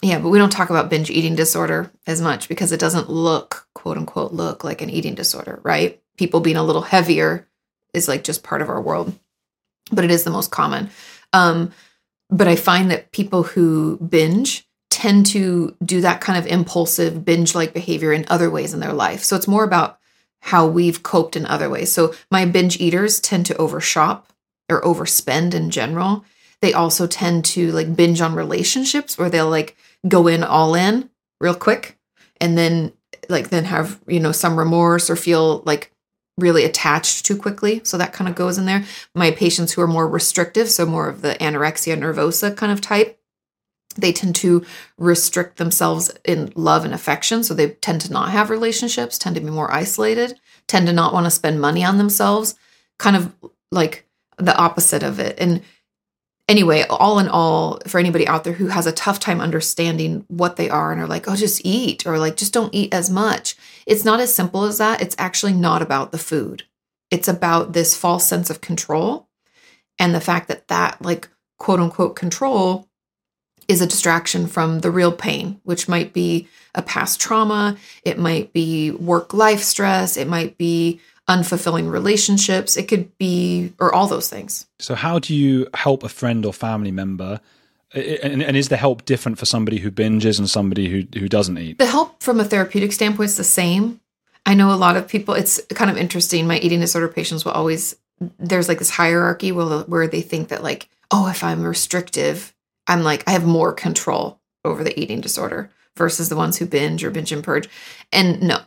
[0.00, 3.68] yeah, but we don't talk about binge eating disorder as much because it doesn't look,
[3.74, 6.02] quote unquote, look like an eating disorder, right?
[6.16, 7.48] People being a little heavier
[7.92, 9.16] is like just part of our world,
[9.92, 10.90] but it is the most common.
[11.32, 11.72] Um,
[12.30, 14.66] but I find that people who binge,
[15.02, 18.92] tend to do that kind of impulsive binge like behavior in other ways in their
[18.92, 19.24] life.
[19.24, 19.98] So it's more about
[20.42, 21.90] how we've coped in other ways.
[21.90, 24.32] So my binge eaters tend to overshop
[24.70, 26.24] or overspend in general.
[26.60, 29.76] They also tend to like binge on relationships where they'll like
[30.06, 31.98] go in all in real quick
[32.40, 32.92] and then
[33.28, 35.90] like then have, you know, some remorse or feel like
[36.38, 37.80] really attached too quickly.
[37.82, 38.84] So that kind of goes in there.
[39.16, 43.18] My patients who are more restrictive, so more of the anorexia nervosa kind of type,
[43.96, 44.64] they tend to
[44.98, 47.42] restrict themselves in love and affection.
[47.44, 51.12] So they tend to not have relationships, tend to be more isolated, tend to not
[51.12, 52.54] want to spend money on themselves,
[52.98, 53.34] kind of
[53.70, 54.06] like
[54.38, 55.38] the opposite of it.
[55.38, 55.62] And
[56.48, 60.56] anyway, all in all, for anybody out there who has a tough time understanding what
[60.56, 63.56] they are and are like, oh, just eat, or like, just don't eat as much,
[63.86, 65.00] it's not as simple as that.
[65.00, 66.64] It's actually not about the food,
[67.10, 69.28] it's about this false sense of control
[69.98, 71.28] and the fact that that, like,
[71.58, 72.88] quote unquote, control
[73.68, 78.52] is a distraction from the real pain, which might be a past trauma, it might
[78.52, 82.76] be work life stress, it might be unfulfilling relationships.
[82.76, 84.66] It could be, or all those things.
[84.78, 87.40] So, how do you help a friend or family member?
[87.94, 91.58] And, and is the help different for somebody who binges and somebody who, who doesn't
[91.58, 91.78] eat?
[91.78, 94.00] The help from a therapeutic standpoint is the same.
[94.46, 96.46] I know a lot of people, it's kind of interesting.
[96.46, 97.94] My eating disorder patients will always,
[98.38, 102.54] there's like this hierarchy where, where they think that, like, oh, if I'm restrictive,
[102.86, 107.04] I'm like, I have more control over the eating disorder versus the ones who binge
[107.04, 107.68] or binge and purge.
[108.12, 108.60] And no,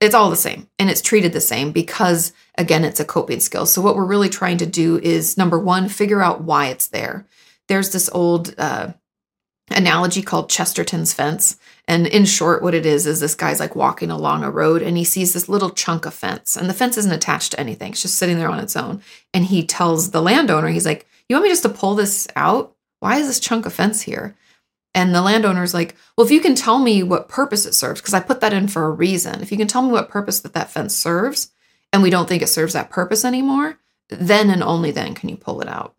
[0.00, 3.66] it's all the same and it's treated the same because again it's a coping skill.
[3.66, 7.26] So what we're really trying to do is number one figure out why it's there.
[7.68, 8.94] There's this old uh,
[9.70, 14.10] analogy called chesterton's fence and in short what it is is this guy's like walking
[14.10, 17.12] along a road and he sees this little chunk of fence and the fence isn't
[17.12, 17.92] attached to anything.
[17.92, 19.02] It's just sitting there on its own.
[19.34, 22.74] And he tells the landowner he's like you want me just to pull this out
[23.00, 24.36] why is this chunk of fence here
[24.94, 28.14] and the landowner's like, well, if you can tell me what purpose it serves, because
[28.14, 29.40] I put that in for a reason.
[29.40, 31.50] If you can tell me what purpose that that fence serves,
[31.92, 33.78] and we don't think it serves that purpose anymore,
[34.08, 35.94] then and only then can you pull it out.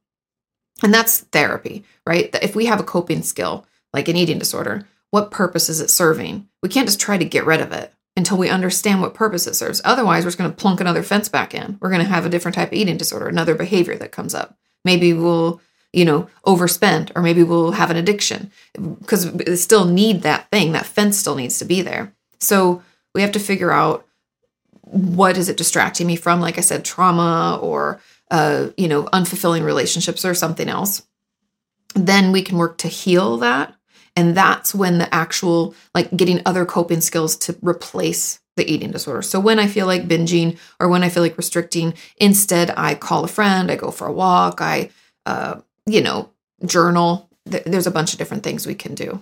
[0.84, 2.36] And that's therapy, right?
[2.41, 6.47] If we have a coping skill, like an eating disorder, what purpose is it serving?
[6.64, 9.56] We can't just try to get rid of it until we understand what purpose it
[9.56, 9.82] serves.
[9.86, 11.78] Otherwise, we're just going to plunk another fence back in.
[11.80, 14.58] We're going to have a different type of eating disorder, another behavior that comes up.
[14.84, 15.62] Maybe we'll
[15.94, 20.72] you know, overspend, or maybe we'll have an addiction because we still need that thing.
[20.72, 22.14] That fence still needs to be there.
[22.39, 22.82] So
[23.14, 24.06] we have to figure out
[24.84, 29.66] what is it distracting me from, like I said, trauma or, uh, you know, unfulfilling
[29.66, 31.04] relationships or something else.
[31.94, 33.74] Then we can work to heal that.
[34.16, 39.22] And that's when the actual, like getting other coping skills to replace the eating disorder.
[39.22, 43.24] So when I feel like binging or when I feel like restricting, instead I call
[43.24, 44.89] a friend, I go for a walk, I
[45.26, 46.30] uh, you know,
[46.66, 47.30] journal.
[47.46, 49.22] There's a bunch of different things we can do.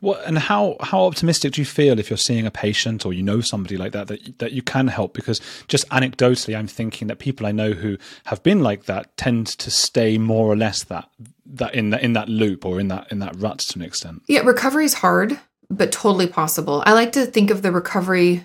[0.00, 3.22] What and how how optimistic do you feel if you're seeing a patient or you
[3.22, 5.14] know somebody like that that that you can help?
[5.14, 9.46] Because just anecdotally, I'm thinking that people I know who have been like that tend
[9.46, 11.08] to stay more or less that
[11.46, 14.22] that in that in that loop or in that in that rut to an extent.
[14.28, 15.38] Yeah, recovery is hard,
[15.70, 16.82] but totally possible.
[16.84, 18.44] I like to think of the recovery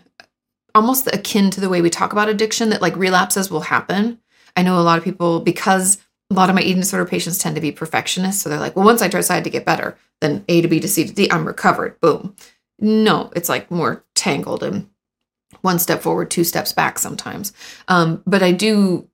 [0.74, 2.70] almost akin to the way we talk about addiction.
[2.70, 4.20] That like relapses will happen.
[4.56, 5.98] I know a lot of people because
[6.30, 8.42] a lot of my eating disorder patients tend to be perfectionists.
[8.42, 10.88] So they're like, well, once I decide to get better, then A to B to
[10.88, 12.00] C to D, I'm recovered.
[12.02, 12.36] Boom.
[12.80, 14.90] No, it's like more tangled and
[15.62, 17.52] one step forward, two steps back sometimes.
[17.88, 19.10] Um, but I do,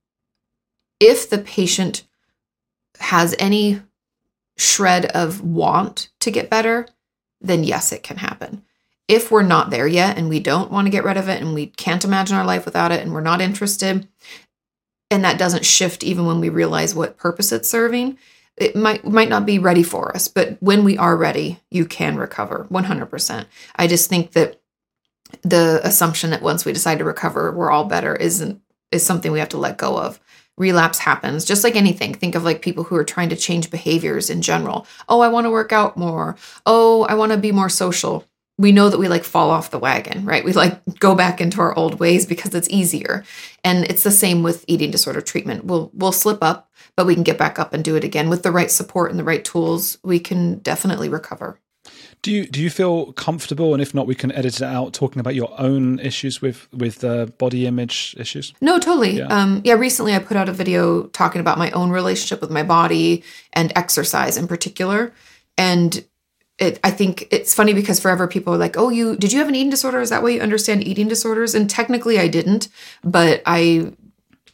[0.99, 2.03] if the patient
[2.99, 3.81] has any
[4.57, 6.87] shred of want to get better,
[7.41, 8.63] then yes, it can happen.
[9.07, 11.53] If we're not there yet and we don't want to get rid of it and
[11.53, 14.07] we can't imagine our life without it and we're not interested,
[15.15, 18.17] and that doesn't shift even when we realize what purpose it's serving.
[18.57, 22.15] It might might not be ready for us but when we are ready you can
[22.15, 23.45] recover 100%
[23.75, 24.61] i just think that
[25.41, 28.61] the assumption that once we decide to recover we're all better isn't
[28.91, 30.19] is something we have to let go of.
[30.57, 32.13] Relapse happens just like anything.
[32.13, 34.87] Think of like people who are trying to change behaviors in general.
[35.09, 36.37] Oh i want to work out more.
[36.65, 38.25] Oh i want to be more social
[38.57, 40.45] we know that we like fall off the wagon, right?
[40.45, 43.23] We like go back into our old ways because it's easier.
[43.63, 45.65] And it's the same with eating disorder treatment.
[45.65, 48.43] We'll we'll slip up, but we can get back up and do it again with
[48.43, 49.97] the right support and the right tools.
[50.03, 51.59] We can definitely recover.
[52.21, 55.19] Do you do you feel comfortable, and if not, we can edit it out, talking
[55.19, 58.53] about your own issues with with uh, body image issues?
[58.61, 59.17] No, totally.
[59.17, 59.27] Yeah.
[59.27, 62.63] Um, yeah, recently I put out a video talking about my own relationship with my
[62.63, 65.13] body and exercise in particular,
[65.55, 66.03] and
[66.57, 69.49] it, I think it's funny because forever people are like, "Oh, you did you have
[69.49, 69.99] an eating disorder?
[69.99, 72.69] Is that why you understand eating disorders?" And technically, I didn't,
[73.03, 73.93] but I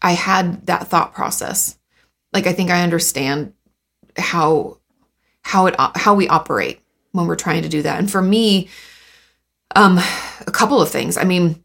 [0.01, 1.77] I had that thought process.
[2.33, 3.53] Like, I think I understand
[4.17, 4.79] how
[5.43, 6.81] how it how we operate
[7.11, 7.99] when we're trying to do that.
[7.99, 8.69] And for me,
[9.75, 9.99] um,
[10.47, 11.17] a couple of things.
[11.17, 11.63] I mean,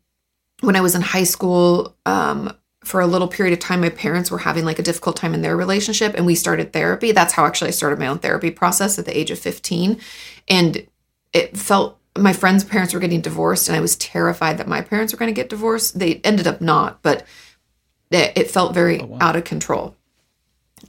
[0.60, 2.52] when I was in high school, um,
[2.86, 5.42] for a little period of time my parents were having like a difficult time in
[5.42, 7.10] their relationship and we started therapy.
[7.10, 10.00] That's how actually i started my own therapy process at the age of 15
[10.46, 10.86] and
[11.32, 15.12] it felt my friends parents were getting divorced and i was terrified that my parents
[15.12, 15.98] were going to get divorced.
[15.98, 17.26] They ended up not but
[18.12, 19.18] it, felt very oh, wow.
[19.20, 19.96] out of control.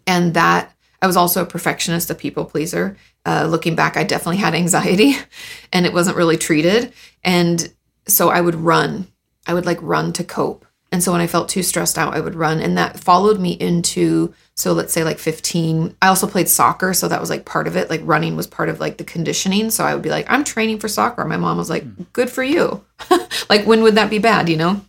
[0.05, 2.95] And that i was also a perfectionist a people pleaser.
[3.25, 5.15] Uh, looking back i definitely had anxiety
[5.73, 6.93] and it wasn't really treated.
[7.23, 7.73] And
[8.07, 9.07] so i would run.
[9.47, 12.21] I would like run to cope and so when I felt too stressed out, I
[12.21, 12.61] would run.
[12.61, 15.95] And that followed me into, so let's say like 15.
[16.01, 16.93] I also played soccer.
[16.93, 17.89] So that was like part of it.
[17.89, 19.69] Like running was part of like the conditioning.
[19.69, 21.25] So I would be like, I'm training for soccer.
[21.25, 22.03] My mom was like, hmm.
[22.13, 22.85] good for you.
[23.49, 24.81] like, when would that be bad, you know?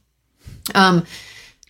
[0.74, 1.04] Um,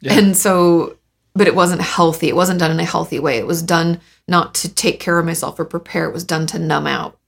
[0.01, 0.19] yeah.
[0.19, 0.99] And so,
[1.35, 2.29] but it wasn't healthy.
[2.29, 3.39] It wasn't done in a healthy way.
[3.39, 6.07] It was done not to take care of myself or prepare.
[6.07, 7.19] It was done to numb out.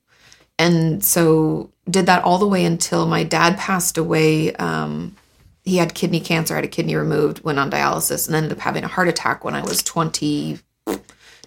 [0.59, 5.16] And so did that all the way until my dad passed away um,
[5.64, 8.84] he had kidney cancer, had a kidney removed, went on dialysis, and ended up having
[8.84, 10.58] a heart attack when I was 20,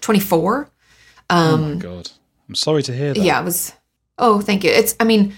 [0.00, 0.70] 24.
[1.30, 2.10] oh my god,
[2.48, 3.22] I'm sorry to hear that.
[3.22, 3.72] Yeah, it was.
[4.18, 4.70] Oh, thank you.
[4.70, 4.94] It's.
[5.00, 5.34] I mean,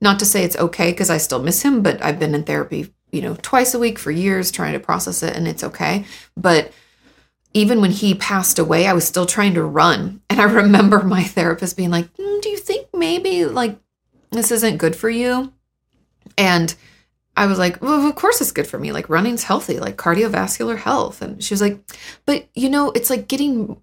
[0.00, 2.92] not to say it's okay because I still miss him, but I've been in therapy,
[3.12, 6.04] you know, twice a week for years trying to process it, and it's okay.
[6.36, 6.72] But
[7.54, 11.22] even when he passed away, I was still trying to run, and I remember my
[11.22, 13.78] therapist being like, "Mm, "Do you think maybe like
[14.30, 15.52] this isn't good for you?"
[16.36, 16.74] And
[17.36, 18.92] I was like, well, of course it's good for me.
[18.92, 21.20] Like running's healthy, like cardiovascular health.
[21.20, 21.78] And she was like,
[22.24, 23.80] but you know, it's like getting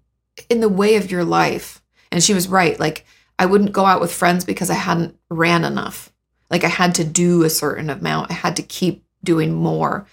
[0.50, 1.82] in the way of your life.
[2.10, 2.78] And she was right.
[2.78, 3.06] Like
[3.38, 6.12] I wouldn't go out with friends because I hadn't ran enough.
[6.50, 8.30] Like I had to do a certain amount.
[8.30, 10.06] I had to keep doing more.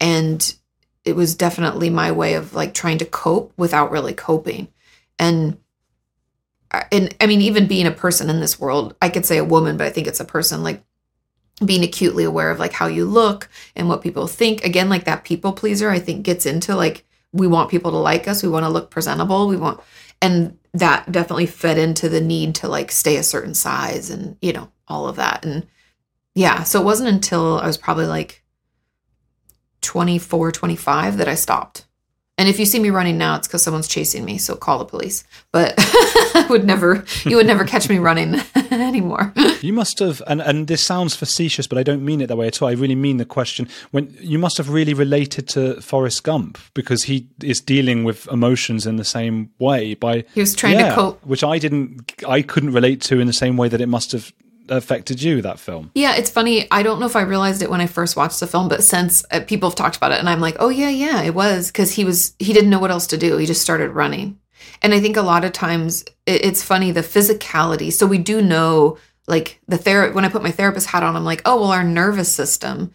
[0.00, 0.54] And
[1.04, 4.68] it was definitely my way of like trying to cope without really coping.
[5.18, 5.58] And
[6.92, 9.76] and I mean, even being a person in this world, I could say a woman,
[9.76, 10.82] but I think it's a person like
[11.64, 14.64] being acutely aware of like how you look and what people think.
[14.64, 18.26] Again like that people pleaser i think gets into like we want people to like
[18.26, 18.42] us.
[18.42, 19.48] We want to look presentable.
[19.48, 19.80] We want
[20.20, 24.52] and that definitely fed into the need to like stay a certain size and you
[24.52, 25.44] know all of that.
[25.44, 25.66] And
[26.38, 28.44] yeah so it wasn't until i was probably like
[29.80, 31.87] 24 25 that i stopped
[32.38, 34.84] and if you see me running now it's because someone's chasing me so call the
[34.84, 38.36] police but i would never you would never catch me running
[38.70, 42.36] anymore You must have, and, and this sounds facetious, but I don't mean it that
[42.36, 42.68] way at all.
[42.68, 43.66] I really mean the question.
[43.90, 48.86] When you must have really related to Forrest Gump because he is dealing with emotions
[48.86, 51.24] in the same way by He was trying to cope.
[51.26, 54.32] which I didn't, I couldn't relate to in the same way that it must have
[54.70, 55.42] affected you.
[55.42, 55.90] That film.
[55.94, 56.66] Yeah, it's funny.
[56.70, 59.24] I don't know if I realized it when I first watched the film, but since
[59.30, 61.92] uh, people have talked about it, and I'm like, oh yeah, yeah, it was because
[61.92, 63.36] he was he didn't know what else to do.
[63.36, 64.38] He just started running,
[64.82, 67.92] and I think a lot of times it, it's funny the physicality.
[67.92, 71.24] So we do know, like the ther when I put my therapist hat on, I'm
[71.24, 72.92] like, oh well, our nervous system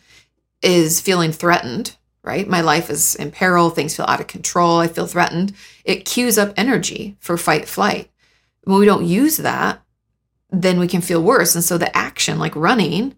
[0.62, 1.96] is feeling threatened.
[2.26, 3.70] Right, my life is in peril.
[3.70, 4.80] Things feel out of control.
[4.80, 5.54] I feel threatened.
[5.84, 8.10] It cues up energy for fight flight.
[8.64, 9.83] When we don't use that,
[10.54, 11.56] then we can feel worse.
[11.56, 13.16] And so the action, like running,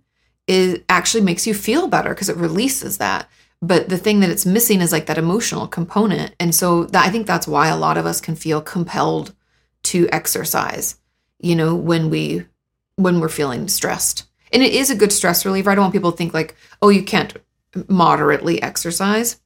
[0.48, 3.30] is actually makes you feel better because it releases that.
[3.62, 6.34] But the thing that it's missing is like that emotional component.
[6.40, 9.34] And so that, I think that's why a lot of us can feel compelled
[9.84, 10.98] to exercise,
[11.40, 12.46] you know, when we
[12.96, 14.26] when we're feeling stressed.
[14.54, 15.70] And it is a good stress reliever.
[15.70, 17.36] I don't want people to think like, oh, you can't
[17.90, 19.42] moderately exercise.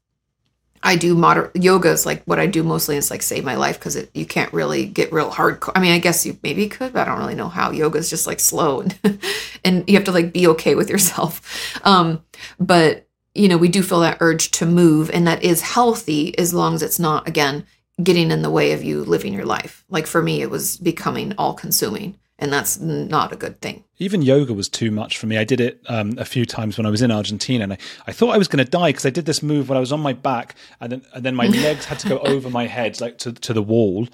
[0.84, 3.78] I do moderate yoga is like what I do mostly is like save my life
[3.78, 5.62] because you can't really get real hard.
[5.76, 7.72] I mean, I guess you maybe could, but I don't really know how.
[7.72, 9.20] Yoga is just like slow and
[9.64, 11.42] and you have to like be okay with yourself.
[11.86, 12.24] Um,
[12.60, 16.54] but you know, we do feel that urge to move, and that is healthy as
[16.54, 17.66] long as it's not again
[18.02, 19.84] getting in the way of you living your life.
[19.90, 23.84] Like for me, it was becoming all consuming, and that's not a good thing.
[23.98, 25.38] Even yoga was too much for me.
[25.38, 27.78] I did it um, a few times when I was in Argentina, and I,
[28.08, 29.92] I thought I was going to die because I did this move when I was
[29.92, 33.00] on my back, and then and then my legs had to go over my head,
[33.02, 34.08] like to to the wall,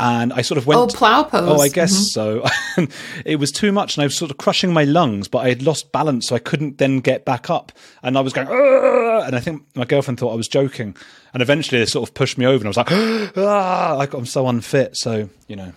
[0.00, 0.80] and I sort of went.
[0.80, 1.48] Oh, plow pose.
[1.48, 2.44] Oh, I guess so.
[3.24, 5.62] it was too much, and I was sort of crushing my lungs, but I had
[5.62, 7.72] lost balance, so I couldn't then get back up,
[8.02, 8.48] and I was going.
[8.48, 10.96] "Argh!" And I think my girlfriend thought I was joking,
[11.32, 12.92] and eventually they sort of pushed me over, and I was like,
[13.36, 14.96] ah, like I'm so unfit.
[14.96, 15.72] So you know,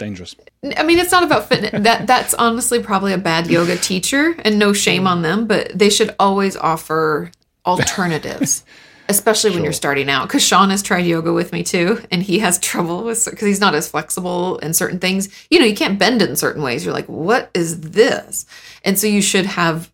[0.00, 0.34] dangerous.
[0.76, 1.82] I mean, it's not about fitness.
[1.84, 5.46] That that's honestly probably a bad yoga teacher, and no shame on them.
[5.46, 7.30] But they should always offer
[7.64, 8.64] alternatives,
[9.08, 10.26] especially when you're starting out.
[10.26, 13.60] Because Sean has tried yoga with me too, and he has trouble with because he's
[13.60, 15.28] not as flexible in certain things.
[15.50, 16.84] You know, you can't bend in certain ways.
[16.84, 18.46] You're like, what is this?
[18.84, 19.92] And so you should have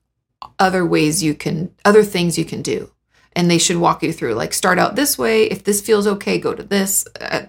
[0.59, 2.91] other ways you can, other things you can do,
[3.35, 4.35] and they should walk you through.
[4.35, 5.45] Like, start out this way.
[5.45, 7.07] If this feels okay, go to this.
[7.21, 7.47] Uh,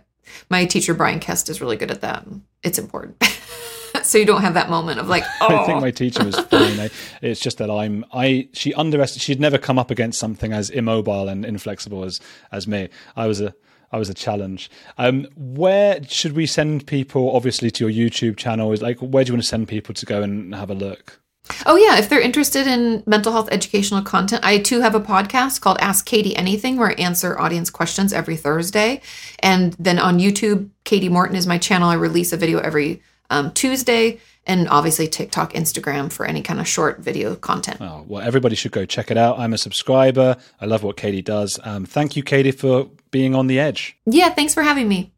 [0.49, 2.25] my teacher Brian Kest is really good at that.
[2.63, 3.23] It's important.
[4.03, 6.79] so you don't have that moment of like, oh, I think my teacher was fine.
[6.79, 6.89] I,
[7.21, 9.21] it's just that I'm I she underestimated.
[9.21, 12.19] She'd never come up against something as immobile and inflexible as
[12.51, 12.89] as me.
[13.15, 13.53] I was a
[13.91, 14.69] I was a challenge.
[14.97, 17.35] Um, where should we send people?
[17.35, 18.71] Obviously, to your YouTube channel.
[18.71, 21.21] Is like where do you want to send people to go and have a look?
[21.65, 25.61] Oh yeah, if they're interested in mental health educational content, I too have a podcast
[25.61, 29.01] called Ask Kati Anything where I answer audience questions every Thursday.
[29.39, 31.89] And then on YouTube, Kati Morton is my channel.
[31.89, 36.67] I release a video every um, Tuesday, and obviously TikTok, Instagram for any kind of
[36.67, 37.81] short video content.
[37.81, 39.37] Oh, well, everybody should go check it out.
[39.37, 40.37] I'm a subscriber.
[40.61, 41.59] I love what Kati does.
[41.63, 43.97] Um, thank you, Kati, for being on the edge.
[44.05, 45.11] Yeah, thanks for having me.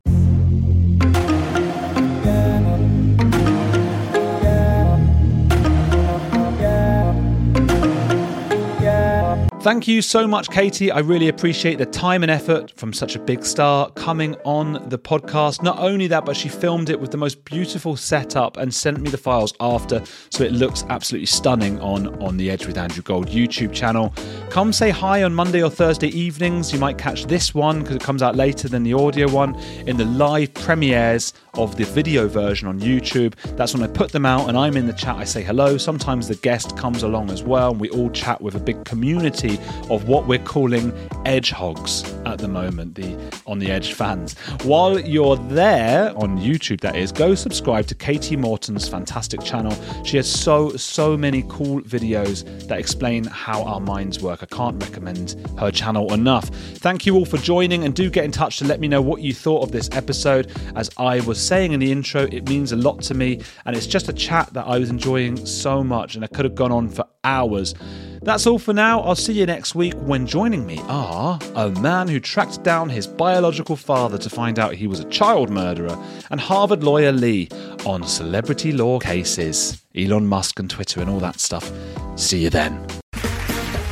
[9.70, 10.91] Thank you so much, Kati.
[10.91, 14.97] I really appreciate the time and effort from such a big star coming on the
[14.97, 15.61] podcast.
[15.61, 19.11] Not only that, but she filmed it with the most beautiful setup and sent me
[19.11, 20.01] the files after,
[20.32, 24.11] so it looks absolutely stunning on On the Edge with Andrew Gold YouTube channel.
[24.49, 26.74] Come say hi on Monday or Thursday evenings.
[26.74, 29.53] You might catch this one because it comes out later than the audio one
[29.86, 33.35] in the live premieres of the video version on YouTube.
[33.55, 35.15] That's when I put them out and I'm in the chat.
[35.15, 35.77] I say hello.
[35.77, 39.59] Sometimes the guest comes along as well, and we all chat with a big community
[39.89, 40.93] of what we're calling
[41.25, 44.37] edge hogs at the moment, the On the Edge fans.
[44.63, 49.75] While you're there on YouTube, that is, go subscribe to Kati Morton's fantastic channel.
[50.03, 54.43] She has so, so many cool videos that explain how our minds work.
[54.43, 56.49] I can't recommend her channel enough.
[56.49, 59.21] Thank you all for joining and do get in touch to let me know what
[59.21, 60.51] you thought of this episode.
[60.75, 63.87] As I was saying in the intro, it means a lot to me and it's
[63.87, 66.89] just a chat that I was enjoying so much and I could have gone on
[66.89, 67.73] for hours.
[68.21, 68.99] That's all for now.
[68.99, 73.07] I'll see you next week when joining me are a man who tracked down his
[73.07, 75.97] biological father to find out he was a child murderer
[76.29, 77.47] and Harvard lawyer Lee
[77.85, 81.71] on celebrity law cases, Elon Musk and Twitter and all that stuff.
[82.17, 82.85] See you then.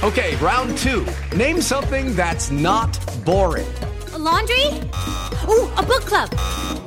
[0.04, 1.08] Okay, round two.
[1.34, 3.68] Name something that's not boring.
[4.12, 4.66] A laundry?
[5.50, 6.87] Ooh, a book club.